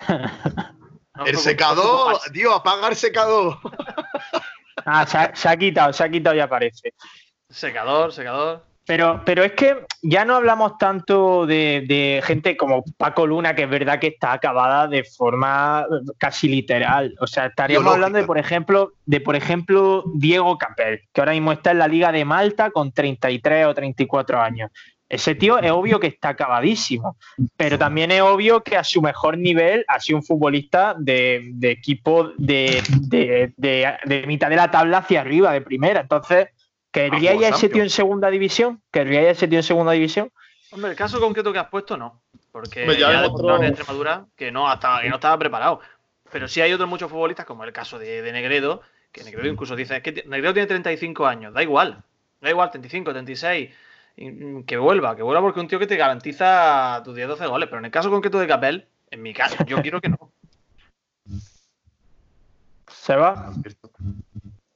[1.26, 3.58] el secador, tío, apaga el secador.
[4.90, 6.94] Ah, se ha, quitado, se ha quitado y aparece.
[7.50, 8.64] Secador, secador.
[8.88, 13.68] Pero, pero es que ya no hablamos tanto de, gente como Paco Luna, que es
[13.68, 17.14] verdad que está acabada de forma casi literal.
[17.20, 21.52] O sea, estaríamos hablando de, por ejemplo, de, por ejemplo, Diego Capel, que ahora mismo
[21.52, 24.70] está en la Liga de Malta con 33 o 34 años.
[25.08, 27.16] Ese tío es obvio que está acabadísimo,
[27.56, 32.32] pero también es obvio que a su mejor nivel ha sido un futbolista de, equipo
[32.36, 32.82] de,
[34.26, 36.02] mitad de la tabla hacia arriba, de primera.
[36.02, 36.48] Entonces,
[36.90, 38.82] ¿querría a ese tío en segunda división?
[38.90, 40.30] ¿Querría a ese tío en segunda división?
[40.72, 42.20] Hombre, el caso concreto que has puesto no,
[42.52, 43.56] porque ya, otro...
[43.56, 45.80] en Extremadura que no, estaba, que no estaba preparado.
[46.30, 49.96] Pero sí hay otros muchos futbolistas, como el caso de, Negredo, que Negredo incluso dice,
[49.96, 52.02] es que Negredo tiene 35 años, da igual,
[52.42, 53.70] da igual, 35, 36
[54.66, 57.68] que vuelva, que vuelva porque es un tío que te garantiza tus 10-12 goles.
[57.68, 60.32] Pero en el caso concreto de Capel, en mi caso, yo quiero que no.
[62.88, 63.52] ¿Se va?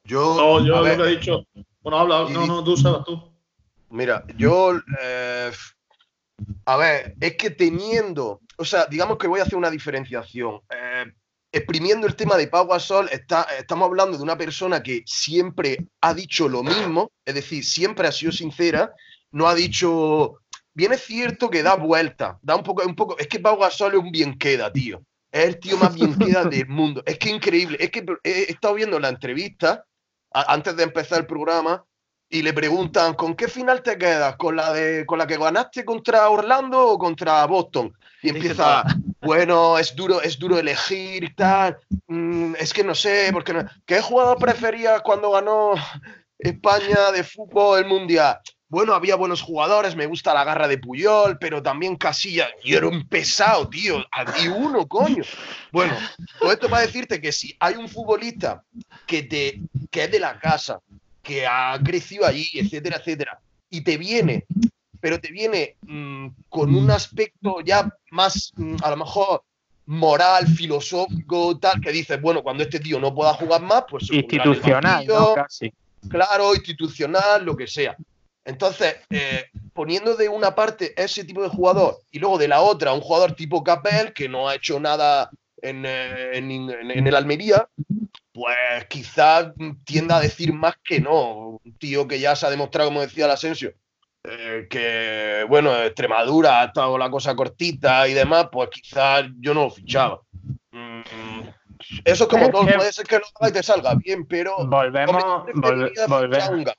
[0.04, 1.46] Yo, no, yo lo que he dicho.
[1.80, 3.32] Bueno, habla, no, no, tú, sabes tú.
[3.90, 4.74] Mira, yo.
[5.00, 5.50] Eh,
[6.64, 8.40] a ver, es que teniendo.
[8.56, 10.60] O sea, digamos que voy a hacer una diferenciación.
[10.70, 11.12] Eh,
[11.50, 16.14] exprimiendo el tema de Pau Gasol, está, estamos hablando de una persona que siempre ha
[16.14, 18.94] dicho lo mismo, es decir, siempre ha sido sincera
[19.32, 20.38] no ha dicho.
[20.74, 23.18] Bien es cierto que da vuelta, da un poco, un poco.
[23.18, 25.02] Es que Pau Gasol es un bien queda, tío.
[25.30, 27.02] Es el tío más bien queda del mundo.
[27.04, 27.76] Es que increíble.
[27.80, 29.84] Es que he estado viendo la entrevista
[30.32, 31.84] antes de empezar el programa
[32.32, 34.36] y le preguntan ¿con qué final te quedas?
[34.36, 37.92] ¿Con la de con la que ganaste contra Orlando o contra Boston?
[38.22, 38.84] Y empieza,
[39.20, 41.76] bueno, es duro, es duro elegir y tal.
[42.06, 45.74] Mm, es que no sé, porque no, ¿qué jugador preferías cuando ganó
[46.38, 48.38] España de fútbol el mundial?
[48.72, 52.88] Bueno, había buenos jugadores, me gusta la garra de Puyol, pero también Casilla, yo era
[52.88, 54.24] un pesado, tío, a
[54.56, 55.22] uno, coño.
[55.70, 55.94] Bueno,
[56.40, 58.64] todo esto para decirte que si hay un futbolista
[59.06, 60.80] que, te, que es de la casa,
[61.22, 64.46] que ha crecido allí, etcétera, etcétera, y te viene,
[65.02, 69.42] pero te viene mm, con un aspecto ya más, mm, a lo mejor,
[69.84, 74.10] moral, filosófico, tal, que dices, bueno, cuando este tío no pueda jugar más, pues...
[74.10, 75.70] Institucional, Casi.
[76.08, 77.94] Claro, institucional, lo que sea.
[78.44, 82.92] Entonces, eh, poniendo de una parte ese tipo de jugador y luego de la otra
[82.92, 87.68] un jugador tipo Capel que no ha hecho nada en, eh, el Almería,
[88.32, 89.52] pues quizás
[89.84, 91.60] tienda a decir más que no.
[91.64, 93.74] Un tío que ya se ha demostrado, como decía el Asensio,
[94.24, 99.64] eh, que, bueno, Extremadura ha estado la cosa cortita y demás, pues quizás yo no
[99.64, 100.20] lo fichaba.
[100.72, 101.02] Mm,
[102.04, 104.66] eso es como todo, puede ser que lo haga y te salga bien, pero...
[104.66, 105.44] Volvemos,
[106.08, 106.76] volvemos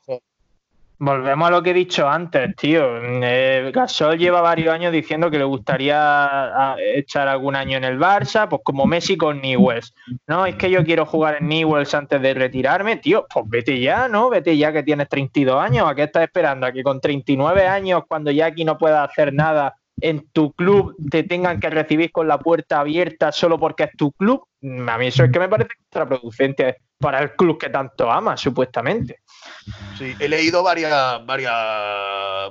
[0.99, 2.97] Volvemos a lo que he dicho antes, tío.
[2.97, 7.99] Eh, Gasol lleva varios años diciendo que le gustaría a, echar algún año en el
[7.99, 9.93] Barça, pues como Messi con Newells.
[10.27, 13.25] No, es que yo quiero jugar en Newells antes de retirarme, tío.
[13.33, 14.29] Pues vete ya, ¿no?
[14.29, 15.89] Vete ya que tienes 32 años.
[15.89, 16.67] ¿A qué estás esperando?
[16.67, 20.95] ¿A que con 39 años, cuando ya aquí no puedas hacer nada, en tu club
[21.09, 24.45] te tengan que recibir con la puerta abierta solo porque es tu club?
[24.87, 29.19] A mí eso es que me parece contraproducente para el club que tanto ama, supuestamente.
[29.97, 31.53] Sí, he leído varias, varias,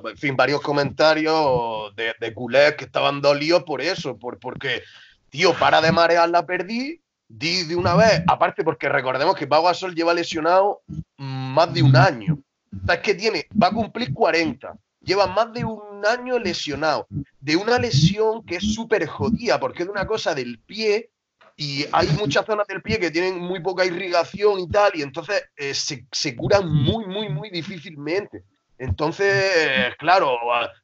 [0.04, 4.82] en fin, varios comentarios de, de culés que estaban dolidos por eso, por, porque,
[5.28, 9.64] tío, para de marear la perdí, di de una vez, aparte porque recordemos que Pau
[9.64, 10.82] Gasol lleva lesionado
[11.16, 12.38] más de un año.
[12.72, 17.06] O sea, es que tiene, va a cumplir 40, lleva más de un año lesionado,
[17.40, 21.10] de una lesión que es súper jodida, porque es de una cosa del pie
[21.56, 25.42] y hay muchas zonas del pie que tienen muy poca irrigación y tal, y entonces
[25.56, 28.44] eh, se, se, curan muy, muy, muy difícilmente.
[28.78, 30.38] Entonces, claro,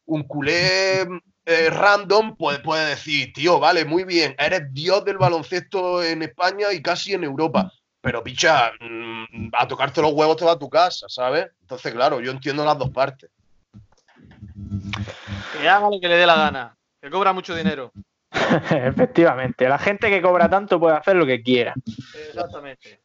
[0.06, 1.02] un culé
[1.50, 6.72] eh, random puede, puede decir, tío, vale, muy bien, eres dios del baloncesto en España
[6.72, 10.68] y casi en Europa, pero picha, mm, a tocarte los huevos te va a tu
[10.68, 11.46] casa, ¿sabes?
[11.62, 13.30] Entonces, claro, yo entiendo las dos partes.
[15.58, 17.92] Que haga lo que le dé la gana, que cobra mucho dinero.
[18.70, 21.74] Efectivamente, la gente que cobra tanto puede hacer lo que quiera.
[22.28, 23.00] Exactamente.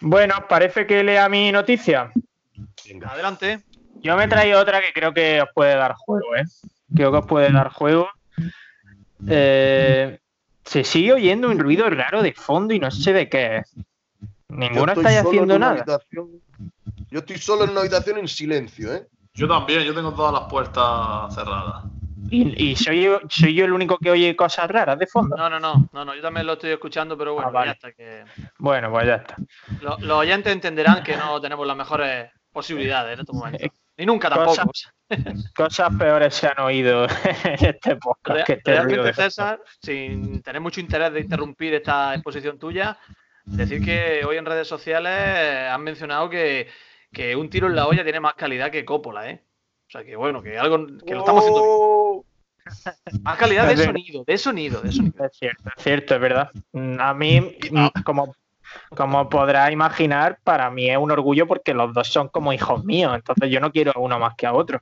[0.00, 2.10] Bueno, parece que lea mi noticia.
[3.06, 3.60] Adelante.
[4.02, 6.44] Yo me traído otra que creo que os puede dar juego, ¿eh?
[6.94, 8.08] Creo que os puede dar juego.
[9.28, 10.18] Eh,
[10.64, 13.74] se sigue oyendo un ruido raro de fondo y no sé de qué es.
[14.48, 15.84] Ninguno está haciendo nada.
[17.10, 19.06] Yo estoy solo en una habitación en silencio, ¿eh?
[19.34, 21.84] Yo también, yo tengo todas las puertas cerradas.
[22.30, 25.36] ¿Y, soy, yo, soy yo el único que oye cosas raras de fondo?
[25.36, 27.92] No, no, no, no, no yo también lo estoy escuchando, pero bueno, ah, ya está.
[27.92, 28.24] Que...
[28.58, 29.36] Bueno, pues ya está.
[29.80, 33.68] Los, oyentes entenderán que no tenemos las mejores posibilidades en estos momentos.
[33.96, 34.70] Ni nunca tampoco.
[35.54, 37.04] Cosas, peores se han oído
[37.44, 38.46] en este podcast.
[38.46, 42.98] que este realmente, César, sin tener mucho interés de interrumpir esta exposición tuya,
[43.44, 46.68] decir que hoy en redes sociales han mencionado que,
[47.12, 49.42] que un tiro en la olla tiene más calidad que Coppola, ¿eh?
[49.92, 51.70] O sea que bueno, que algo que lo estamos haciendo bien.
[51.70, 52.24] Oh.
[53.20, 55.26] Más calidad de sonido, de sonido, de sonido.
[55.26, 56.50] Es cierto, es cierto, es verdad.
[56.98, 57.58] A mí,
[58.02, 58.34] como,
[58.96, 63.12] como podrás imaginar, para mí es un orgullo porque los dos son como hijos míos.
[63.14, 64.80] Entonces yo no quiero a uno más que a otro.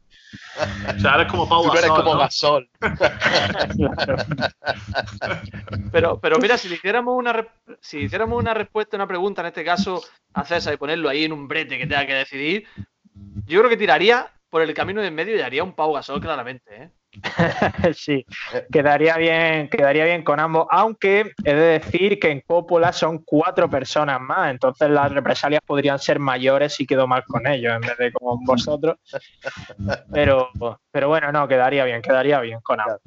[0.96, 1.78] o sea, eres como Pau Gasol.
[1.78, 2.70] eres como Gasol.
[5.90, 7.48] pero, pero mira, si le hiciéramos una
[7.80, 10.04] si hiciéramos una respuesta, una pregunta en este caso
[10.34, 12.68] a César y ponerlo ahí en un brete que tenga que decidir,
[13.46, 16.20] yo creo que tiraría por el camino de en medio y haría un Pau Gasol
[16.20, 16.90] claramente, ¿eh?
[17.94, 18.24] sí,
[18.70, 23.68] quedaría bien, quedaría bien con ambos, aunque he de decir que en Coppola son cuatro
[23.68, 27.98] personas más, entonces las represalias podrían ser mayores si quedo mal con ellos en vez
[27.98, 28.96] de con vosotros.
[30.12, 30.50] Pero,
[30.90, 33.00] pero bueno, no, quedaría bien, quedaría bien con ambos.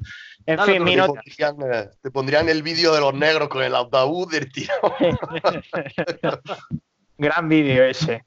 [0.46, 4.50] En fin, mi eh, te, pondrían, el vídeo de los negros con el autobús del
[4.52, 4.74] tiro.
[7.18, 8.24] Gran vídeo ese.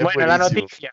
[0.00, 0.92] bueno, la noticia.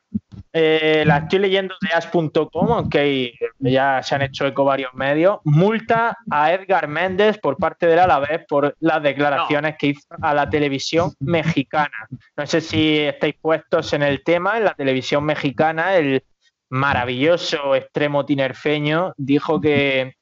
[0.53, 5.39] Eh, la estoy leyendo de as.com, aunque ya se han hecho eco varios medios.
[5.43, 10.49] Multa a Edgar Méndez por parte del Alavés por las declaraciones que hizo a la
[10.49, 12.07] televisión mexicana.
[12.35, 14.57] No sé si estáis puestos en el tema.
[14.57, 16.23] En la televisión mexicana, el
[16.69, 20.15] maravilloso extremo tinerfeño dijo que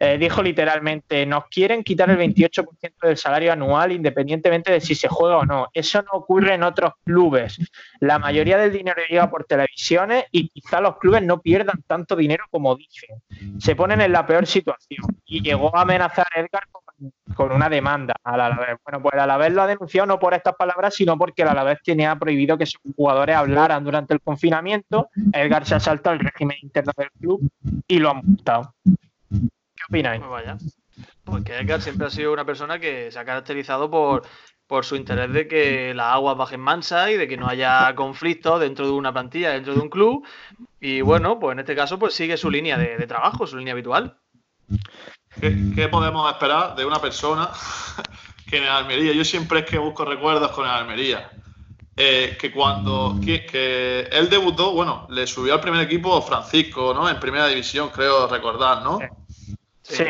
[0.00, 2.66] eh, dijo literalmente, nos quieren quitar el 28%
[3.02, 5.68] del salario anual independientemente de si se juega o no.
[5.72, 7.58] Eso no ocurre en otros clubes.
[8.00, 12.44] La mayoría del dinero llega por televisiones y quizá los clubes no pierdan tanto dinero
[12.50, 13.20] como dicen.
[13.58, 15.04] Se ponen en la peor situación.
[15.24, 16.62] Y llegó a amenazar a Edgar
[17.34, 18.76] con, una demanda al Alavés.
[18.84, 21.78] Bueno, pues el Alavés lo ha denunciado no por estas palabras, sino porque el Alavés
[21.82, 25.08] tenía prohibido que sus jugadores hablaran durante el confinamiento.
[25.32, 27.50] Edgar se ha saltado el régimen interno del club
[27.86, 28.74] y lo han multado.
[29.88, 30.56] Pues vaya.
[31.24, 34.22] Porque Edgar siempre ha sido una persona que se ha caracterizado por,
[34.66, 38.60] por su interés de que las aguas bajen mansas y de que no haya conflictos
[38.60, 40.26] dentro de una plantilla, dentro de un club.
[40.80, 44.16] Y bueno, pues en este caso pues sigue su línea de, trabajo, su línea habitual.
[45.40, 47.50] ¿Qué, podemos esperar de una persona
[48.48, 51.30] que en el Almería, yo siempre es que busco recuerdos con el Almería,
[51.96, 57.08] eh, que cuando que, él debutó, bueno, le subió al primer equipo Francisco, ¿no?
[57.08, 58.98] En primera división, creo recordar, ¿no?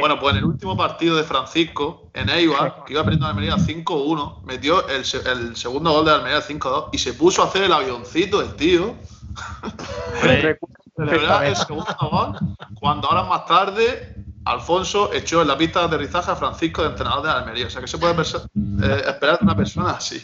[0.01, 3.57] Bueno, pues en el último partido de Francisco, en Eibar, que iba perdiendo a Almería
[3.57, 8.41] 5-1, metió el, segundo gol de Almería 5-2 y se puso a hacer el avioncito
[8.41, 8.95] el tío.
[10.97, 12.39] verdad, el segundo gol,
[12.81, 14.15] cuando ahora más tarde
[14.45, 17.67] Alfonso echó en la pista de aterrizaje a Francisco de entrenador de Almería.
[17.67, 20.23] O sea, que se puede eh, esperar de una persona así?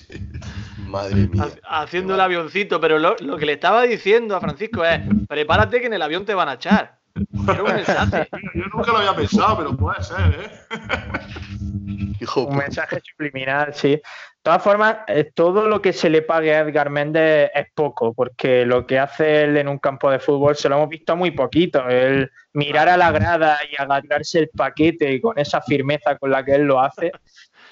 [0.78, 1.48] Madre mía.
[1.68, 5.80] ha- haciendo el avioncito, pero lo, lo que le estaba diciendo a Francisco es, prepárate
[5.80, 7.03] que en el avión te van a echar.
[7.14, 8.28] Era un mensaje.
[8.54, 10.50] Yo nunca lo había pensado, pero puede ser, ¿eh?
[12.20, 13.90] Hijo Un mensaje subliminal, sí.
[13.90, 14.02] De
[14.42, 18.66] todas formas, eh, todo lo que se le pague a Edgar Méndez es poco, porque
[18.66, 21.88] lo que hace él en un campo de fútbol se lo hemos visto muy poquito.
[21.88, 26.44] El mirar a la grada y agarrarse el paquete y con esa firmeza con la
[26.44, 27.10] que él lo hace.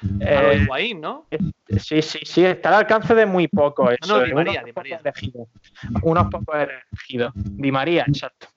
[0.02, 1.26] A lo eh, Higuaín, ¿no?
[1.78, 3.88] sí, sí, sí, está al alcance de muy poco.
[3.88, 4.18] Eso.
[4.18, 5.00] no, Di Unos María, Di María.
[5.00, 5.48] elegidos.
[6.02, 7.32] Unos pocos elegidos.
[7.36, 8.48] Di María, exacto.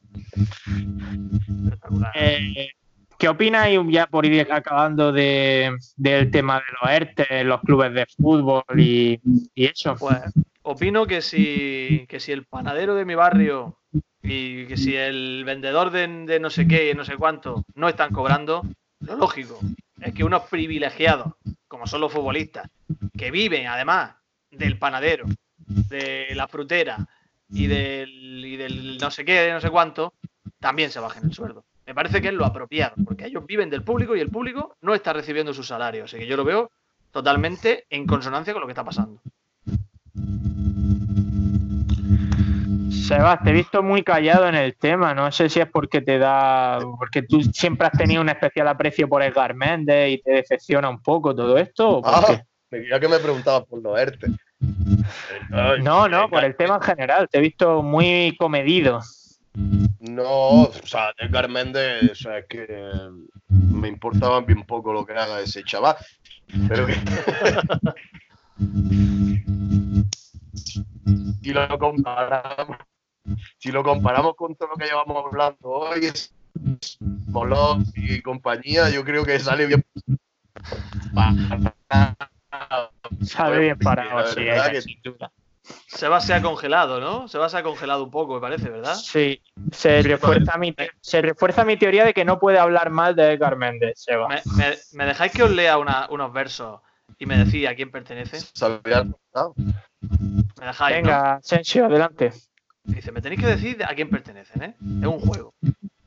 [2.15, 2.69] Eh,
[3.17, 8.05] ¿Qué opináis ya por ir acabando de, del tema de los ERTE, los clubes de
[8.05, 9.19] fútbol y,
[9.53, 9.95] y eso?
[9.95, 10.17] Pues
[10.63, 13.79] opino que si, que si el panadero de mi barrio
[14.21, 18.11] y que si el vendedor de, de no sé qué, no sé cuánto, no están
[18.11, 18.63] cobrando,
[18.99, 19.59] lo lógico
[20.01, 21.33] es que unos privilegiados,
[21.67, 22.69] como son los futbolistas,
[23.17, 24.15] que viven además
[24.51, 25.25] del panadero,
[25.57, 27.07] de la frutera
[27.49, 30.13] y del, y del no sé qué, no sé cuánto,
[30.59, 31.63] también se bajen el sueldo.
[31.85, 34.95] Me parece que es lo apropiado, porque ellos viven del público y el público no
[34.95, 36.05] está recibiendo su salario.
[36.05, 36.71] Así que yo lo veo
[37.11, 39.21] totalmente en consonancia con lo que está pasando.
[43.07, 45.13] Sebas, te he visto muy callado en el tema.
[45.13, 46.79] No sé si es porque te da.
[46.97, 51.01] Porque tú siempre has tenido un especial aprecio por Edgar Méndez y te decepciona un
[51.03, 51.97] poco todo esto.
[51.97, 52.43] ¿o por Ah, qué?
[52.71, 54.27] me que me preguntabas por los ERTE.
[55.51, 57.29] Ay, No, no, por el tema en general.
[57.29, 59.01] Te he visto muy comedido.
[59.99, 62.67] No, o sea, Edgar Méndez, o sea, es que
[63.47, 65.95] me importaba bien poco lo que haga ese chaval.
[66.67, 66.95] Pero que.
[71.41, 72.77] si lo comparamos,
[73.57, 76.33] si lo comparamos con todo lo que llevamos hablando hoy, es
[76.99, 79.85] Molón y compañía, yo creo que sale bien.
[83.21, 84.41] Sale bien parado, sí,
[84.71, 85.31] que- sin duda.
[85.87, 87.27] Se ha congelado, ¿no?
[87.27, 88.95] Seba se ha congelado un poco, me parece, ¿verdad?
[88.95, 89.41] Sí,
[89.71, 93.33] se refuerza, mi, te- se refuerza mi teoría de que no puede hablar mal de
[93.33, 94.27] Edgar Méndez, Seba.
[94.27, 96.81] ¿Me, me- me dejáis que os lea una- unos versos
[97.17, 98.39] y me decís a quién pertenece?
[99.33, 99.53] ¿no?
[100.59, 100.95] ¿Me dejáis?
[101.01, 101.07] no?
[101.07, 102.31] Venga, Asensio, adelante.
[102.83, 104.75] Dice, me tenéis que decir a quién pertenecen, ¿eh?
[105.01, 105.53] Es un juego.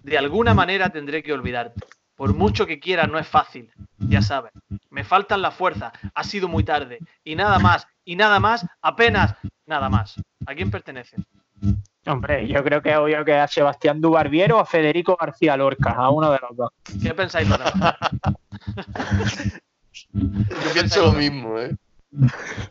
[0.02, 1.80] De alguna manera tendré que olvidarte.
[2.18, 3.70] Por mucho que quiera, no es fácil.
[3.98, 4.50] Ya sabes,
[4.90, 5.92] me faltan las fuerzas.
[6.12, 6.98] Ha sido muy tarde.
[7.22, 10.16] Y nada más, y nada más, apenas nada más.
[10.44, 11.24] ¿A quién pertenecen?
[12.06, 15.92] Hombre, yo creo que es obvio que a Sebastián Dubarbier o a Federico García Lorca,
[15.92, 16.70] a uno de los dos.
[17.00, 17.60] ¿Qué pensáis los?
[20.12, 21.76] Yo pienso lo mismo, ¿eh?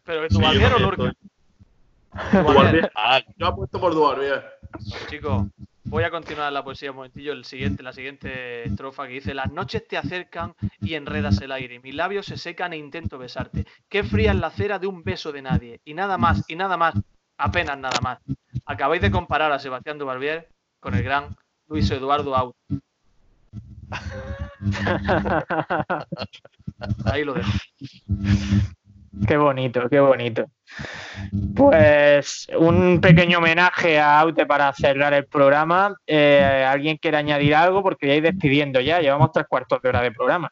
[0.04, 1.14] ¿Pero que Sí, o Lorca?
[1.14, 2.44] estoy.
[2.44, 2.92] Duarbier.
[2.96, 4.44] Ah, yo apuesto por Duarbier.
[5.10, 5.46] Chicos,
[5.88, 7.34] voy a continuar la poesía un momentillo.
[7.34, 11.80] El siguiente, la siguiente estrofa que dice: Las noches te acercan y enredas el aire.
[11.80, 13.66] Mis labios se secan e intento besarte.
[13.90, 15.82] Qué fría es la cera de un beso de nadie.
[15.86, 16.96] Y nada más, y nada más,
[17.38, 18.20] apenas nada más.
[18.66, 21.36] Acabáis de comparar a Sebastián Dubarbier con el gran
[21.68, 22.56] Luis Eduardo Aut.
[27.06, 27.50] Ahí lo dejo.
[29.26, 30.46] Qué bonito, qué bonito.
[31.56, 35.96] Pues un pequeño homenaje a Aute para cerrar el programa.
[36.06, 37.82] Eh, ¿Alguien quiere añadir algo?
[37.82, 40.52] Porque ya ir despidiendo ya, llevamos tres cuartos de hora de programa.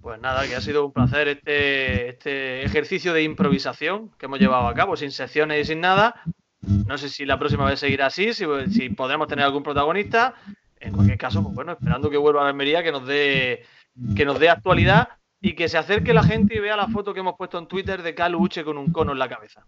[0.00, 4.66] Pues nada, que ha sido un placer este, este ejercicio de improvisación que hemos llevado
[4.68, 6.22] a cabo, sin secciones y sin nada.
[6.62, 10.34] No sé si la próxima vez seguirá así, si, si podremos tener algún protagonista.
[10.78, 14.48] En cualquier caso, pues bueno, esperando que vuelva a Almería, que nos que nos dé
[14.48, 15.08] actualidad
[15.40, 18.02] y que se acerque la gente y vea la foto que hemos puesto en Twitter
[18.02, 19.64] de Calu Uche con un cono en la cabeza.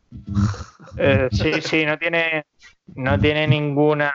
[0.98, 2.44] Eh, sí, sí, no tiene,
[2.94, 4.12] no tiene ninguna.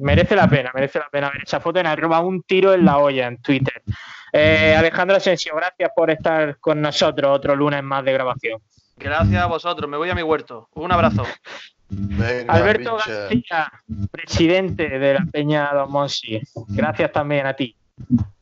[0.00, 2.98] Merece la pena, merece la pena ver esa foto en arroba un tiro en la
[2.98, 3.82] olla en Twitter.
[4.32, 8.60] Eh, Alejandro Asensio, gracias por estar con nosotros otro lunes más de grabación.
[8.96, 10.68] Gracias a vosotros, me voy a mi huerto.
[10.74, 11.24] Un abrazo.
[11.88, 12.96] Venga, Alberto
[13.28, 13.54] pinche.
[13.54, 13.72] García,
[14.10, 16.40] presidente de la Peña Don Monsi.
[16.70, 17.76] Gracias también a ti.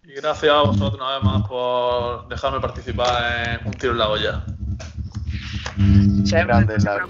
[0.04, 4.08] Y gracias a vosotros una vez más por dejarme participar en un tiro en la
[4.08, 4.44] olla.
[6.24, 7.06] Grande, la-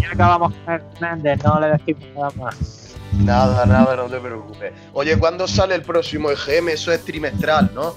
[0.00, 2.94] Ya acabamos con Hernández, no le decimos nada más.
[3.12, 4.72] Nada, nada, no te preocupes.
[4.94, 6.70] Oye, ¿cuándo sale el próximo EGM?
[6.70, 7.94] Eso es trimestral, ¿no?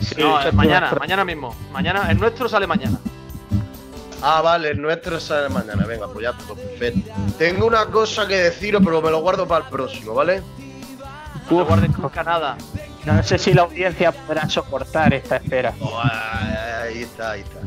[0.00, 1.54] Sí, No, es mañana, mañana mismo.
[1.72, 2.98] Mañana, el nuestro sale mañana.
[4.22, 5.86] Ah, vale, el nuestro sale mañana.
[5.86, 7.10] Venga, pues ya todo perfecto.
[7.38, 10.42] Tengo una cosa que deciros, pero me lo guardo para el próximo, ¿vale?
[11.50, 12.56] No te guardes nunca nada.
[13.04, 15.72] No sé si la audiencia podrá soportar esta espera.
[15.80, 17.60] Oh, ahí está, ahí está.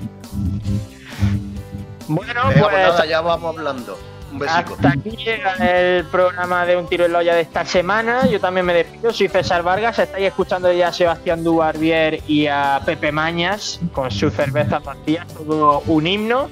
[2.08, 3.98] Bueno, pues nada, ya vamos hablando.
[4.32, 4.74] Un besico.
[4.74, 8.26] Hasta aquí llega el programa de Un Tiro en la Olla de esta semana.
[8.28, 9.14] Yo también me despido.
[9.14, 10.00] Soy César Vargas.
[10.00, 15.84] Estáis escuchando ya a Sebastián Dubarbier y a Pepe Mañas con su cerveza vacía, todo
[15.86, 16.50] un himno.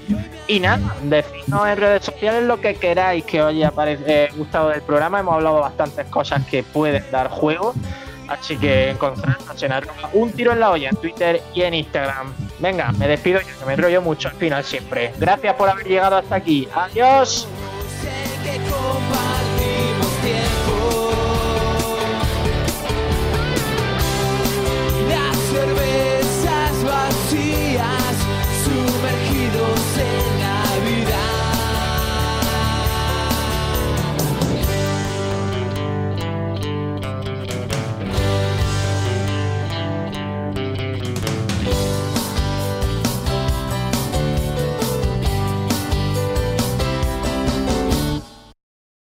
[0.47, 4.81] Y nada, decidnos en redes sociales lo que queráis que os haya eh, gustado del
[4.81, 5.19] programa.
[5.19, 7.73] Hemos hablado bastantes cosas que pueden dar juego.
[8.31, 12.33] Así que encontradnos en arroba un tiro en la olla en Twitter y en Instagram.
[12.59, 15.13] Venga, me despido yo, que me enrollo mucho al final siempre.
[15.17, 16.67] Gracias por haber llegado hasta aquí.
[16.73, 17.47] Adiós.